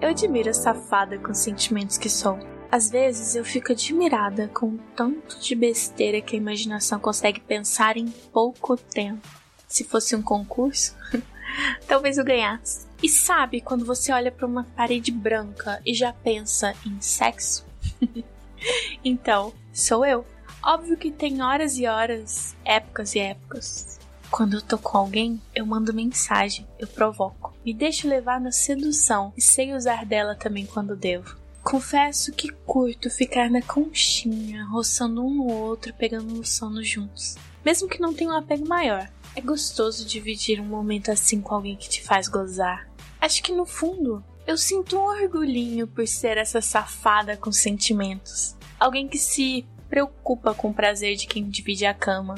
eu 0.00 0.08
admiro 0.08 0.50
a 0.50 0.52
safada 0.52 1.16
com 1.20 1.32
sentimentos 1.32 1.96
que 1.96 2.10
sou. 2.10 2.36
Às 2.68 2.90
vezes 2.90 3.36
eu 3.36 3.44
fico 3.44 3.70
admirada 3.70 4.48
com 4.48 4.70
o 4.70 4.80
tanto 4.96 5.38
de 5.38 5.54
besteira 5.54 6.20
que 6.20 6.34
a 6.34 6.38
imaginação 6.38 6.98
consegue 6.98 7.38
pensar 7.38 7.96
em 7.96 8.08
pouco 8.08 8.76
tempo. 8.76 9.24
Se 9.68 9.84
fosse 9.84 10.16
um 10.16 10.20
concurso, 10.20 10.96
talvez 11.86 12.18
eu 12.18 12.24
ganhasse. 12.24 12.88
E 13.00 13.08
sabe 13.08 13.60
quando 13.60 13.84
você 13.84 14.12
olha 14.12 14.32
para 14.32 14.48
uma 14.48 14.64
parede 14.64 15.12
branca 15.12 15.80
e 15.86 15.94
já 15.94 16.12
pensa 16.12 16.74
em 16.84 17.00
sexo? 17.00 17.64
então, 19.04 19.52
sou 19.72 20.04
eu. 20.04 20.26
Óbvio 20.60 20.96
que 20.96 21.12
tem 21.12 21.40
horas 21.40 21.78
e 21.78 21.86
horas, 21.86 22.56
épocas 22.64 23.14
e 23.14 23.20
épocas. 23.20 23.91
Quando 24.32 24.54
eu 24.54 24.62
tô 24.62 24.78
com 24.78 24.96
alguém, 24.96 25.38
eu 25.54 25.66
mando 25.66 25.92
mensagem, 25.92 26.66
eu 26.78 26.88
provoco. 26.88 27.54
Me 27.62 27.74
deixo 27.74 28.08
levar 28.08 28.40
na 28.40 28.50
sedução 28.50 29.30
e 29.36 29.42
sei 29.42 29.74
usar 29.74 30.06
dela 30.06 30.34
também 30.34 30.64
quando 30.64 30.96
devo. 30.96 31.36
Confesso 31.62 32.32
que 32.32 32.50
curto 32.50 33.10
ficar 33.10 33.50
na 33.50 33.60
conchinha, 33.60 34.64
roçando 34.64 35.22
um 35.22 35.34
no 35.34 35.52
outro, 35.52 35.92
pegando 35.92 36.32
no 36.32 36.46
sono 36.46 36.82
juntos. 36.82 37.36
Mesmo 37.62 37.86
que 37.86 38.00
não 38.00 38.14
tenha 38.14 38.30
um 38.30 38.36
apego 38.38 38.66
maior, 38.66 39.06
é 39.36 39.40
gostoso 39.42 40.06
dividir 40.06 40.62
um 40.62 40.64
momento 40.64 41.10
assim 41.10 41.42
com 41.42 41.54
alguém 41.54 41.76
que 41.76 41.90
te 41.90 42.02
faz 42.02 42.26
gozar. 42.26 42.88
Acho 43.20 43.42
que 43.42 43.52
no 43.52 43.66
fundo, 43.66 44.24
eu 44.46 44.56
sinto 44.56 44.96
um 44.96 45.04
orgulhinho 45.04 45.86
por 45.86 46.08
ser 46.08 46.38
essa 46.38 46.62
safada 46.62 47.36
com 47.36 47.52
sentimentos. 47.52 48.56
Alguém 48.80 49.06
que 49.06 49.18
se 49.18 49.66
preocupa 49.90 50.54
com 50.54 50.70
o 50.70 50.74
prazer 50.74 51.16
de 51.16 51.26
quem 51.26 51.50
divide 51.50 51.84
a 51.84 51.92
cama, 51.92 52.36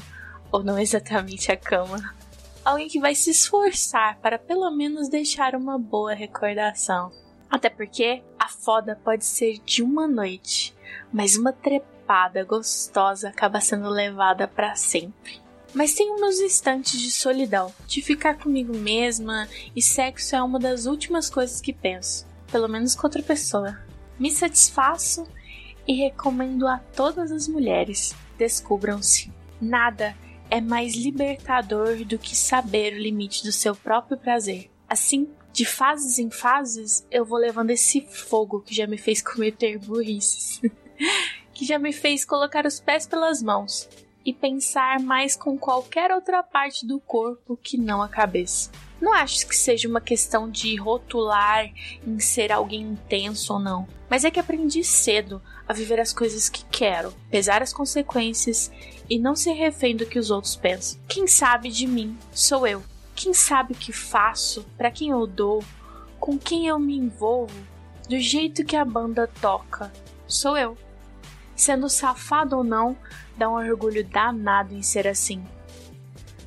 ou 0.54 0.62
não 0.62 0.78
exatamente 0.78 1.50
a 1.50 1.56
cama. 1.56 2.14
Alguém 2.64 2.86
que 2.86 3.00
vai 3.00 3.12
se 3.12 3.28
esforçar 3.28 4.20
para 4.20 4.38
pelo 4.38 4.70
menos 4.70 5.08
deixar 5.08 5.56
uma 5.56 5.76
boa 5.76 6.14
recordação. 6.14 7.10
Até 7.50 7.68
porque 7.68 8.22
a 8.38 8.48
foda 8.48 8.96
pode 9.02 9.24
ser 9.24 9.58
de 9.58 9.82
uma 9.82 10.06
noite, 10.06 10.72
mas 11.12 11.34
uma 11.34 11.52
trepada 11.52 12.44
gostosa 12.44 13.30
acaba 13.30 13.60
sendo 13.60 13.88
levada 13.88 14.46
para 14.46 14.76
sempre. 14.76 15.40
Mas 15.74 15.94
tenho 15.94 16.20
meus 16.20 16.38
instantes 16.38 17.00
de 17.00 17.10
solidão, 17.10 17.74
de 17.88 18.00
ficar 18.00 18.38
comigo 18.38 18.76
mesma, 18.76 19.48
e 19.74 19.82
sexo 19.82 20.36
é 20.36 20.42
uma 20.42 20.60
das 20.60 20.86
últimas 20.86 21.28
coisas 21.28 21.60
que 21.60 21.72
penso, 21.72 22.28
pelo 22.52 22.68
menos 22.68 22.94
com 22.94 23.08
outra 23.08 23.24
pessoa. 23.24 23.76
Me 24.20 24.30
satisfaço 24.30 25.26
e 25.84 25.94
recomendo 25.94 26.68
a 26.68 26.78
todas 26.78 27.32
as 27.32 27.48
mulheres: 27.48 28.14
descubram-se. 28.38 29.32
Nada 29.60 30.14
é 30.54 30.60
mais 30.60 30.94
libertador 30.94 32.04
do 32.04 32.16
que 32.16 32.36
saber 32.36 32.94
o 32.94 33.02
limite 33.02 33.42
do 33.42 33.50
seu 33.50 33.74
próprio 33.74 34.16
prazer. 34.16 34.70
Assim, 34.88 35.28
de 35.52 35.64
fases 35.64 36.20
em 36.20 36.30
fases, 36.30 37.04
eu 37.10 37.24
vou 37.24 37.38
levando 37.38 37.70
esse 37.70 38.02
fogo 38.02 38.60
que 38.60 38.72
já 38.72 38.86
me 38.86 38.96
fez 38.96 39.20
cometer 39.20 39.80
burrices, 39.80 40.62
que 41.52 41.64
já 41.64 41.76
me 41.76 41.92
fez 41.92 42.24
colocar 42.24 42.66
os 42.66 42.78
pés 42.78 43.04
pelas 43.04 43.42
mãos 43.42 43.88
e 44.24 44.32
pensar 44.32 45.00
mais 45.00 45.34
com 45.34 45.58
qualquer 45.58 46.12
outra 46.12 46.40
parte 46.40 46.86
do 46.86 47.00
corpo 47.00 47.58
que 47.60 47.76
não 47.76 48.00
a 48.00 48.08
cabeça. 48.08 48.70
Não 49.04 49.12
acho 49.12 49.46
que 49.46 49.54
seja 49.54 49.86
uma 49.86 50.00
questão 50.00 50.50
de 50.50 50.74
rotular 50.76 51.70
em 52.06 52.18
ser 52.18 52.50
alguém 52.50 52.80
intenso 52.80 53.52
ou 53.52 53.58
não, 53.58 53.86
mas 54.08 54.24
é 54.24 54.30
que 54.30 54.40
aprendi 54.40 54.82
cedo 54.82 55.42
a 55.68 55.74
viver 55.74 56.00
as 56.00 56.10
coisas 56.10 56.48
que 56.48 56.64
quero, 56.70 57.12
pesar 57.30 57.60
as 57.60 57.70
consequências 57.70 58.72
e 59.10 59.18
não 59.18 59.36
ser 59.36 59.52
refém 59.52 59.94
do 59.94 60.06
que 60.06 60.18
os 60.18 60.30
outros 60.30 60.56
pensam. 60.56 60.98
Quem 61.06 61.26
sabe 61.26 61.68
de 61.68 61.86
mim 61.86 62.16
sou 62.32 62.66
eu. 62.66 62.82
Quem 63.14 63.34
sabe 63.34 63.74
o 63.74 63.76
que 63.76 63.92
faço, 63.92 64.64
para 64.74 64.90
quem 64.90 65.10
eu 65.10 65.26
dou, 65.26 65.62
com 66.18 66.38
quem 66.38 66.66
eu 66.66 66.78
me 66.78 66.96
envolvo, 66.96 67.54
do 68.08 68.18
jeito 68.18 68.64
que 68.64 68.74
a 68.74 68.86
banda 68.86 69.30
toca, 69.38 69.92
sou 70.26 70.56
eu. 70.56 70.78
Sendo 71.54 71.90
safado 71.90 72.56
ou 72.56 72.64
não, 72.64 72.96
dá 73.36 73.50
um 73.50 73.56
orgulho 73.56 74.02
danado 74.02 74.74
em 74.74 74.80
ser 74.80 75.06
assim. 75.06 75.44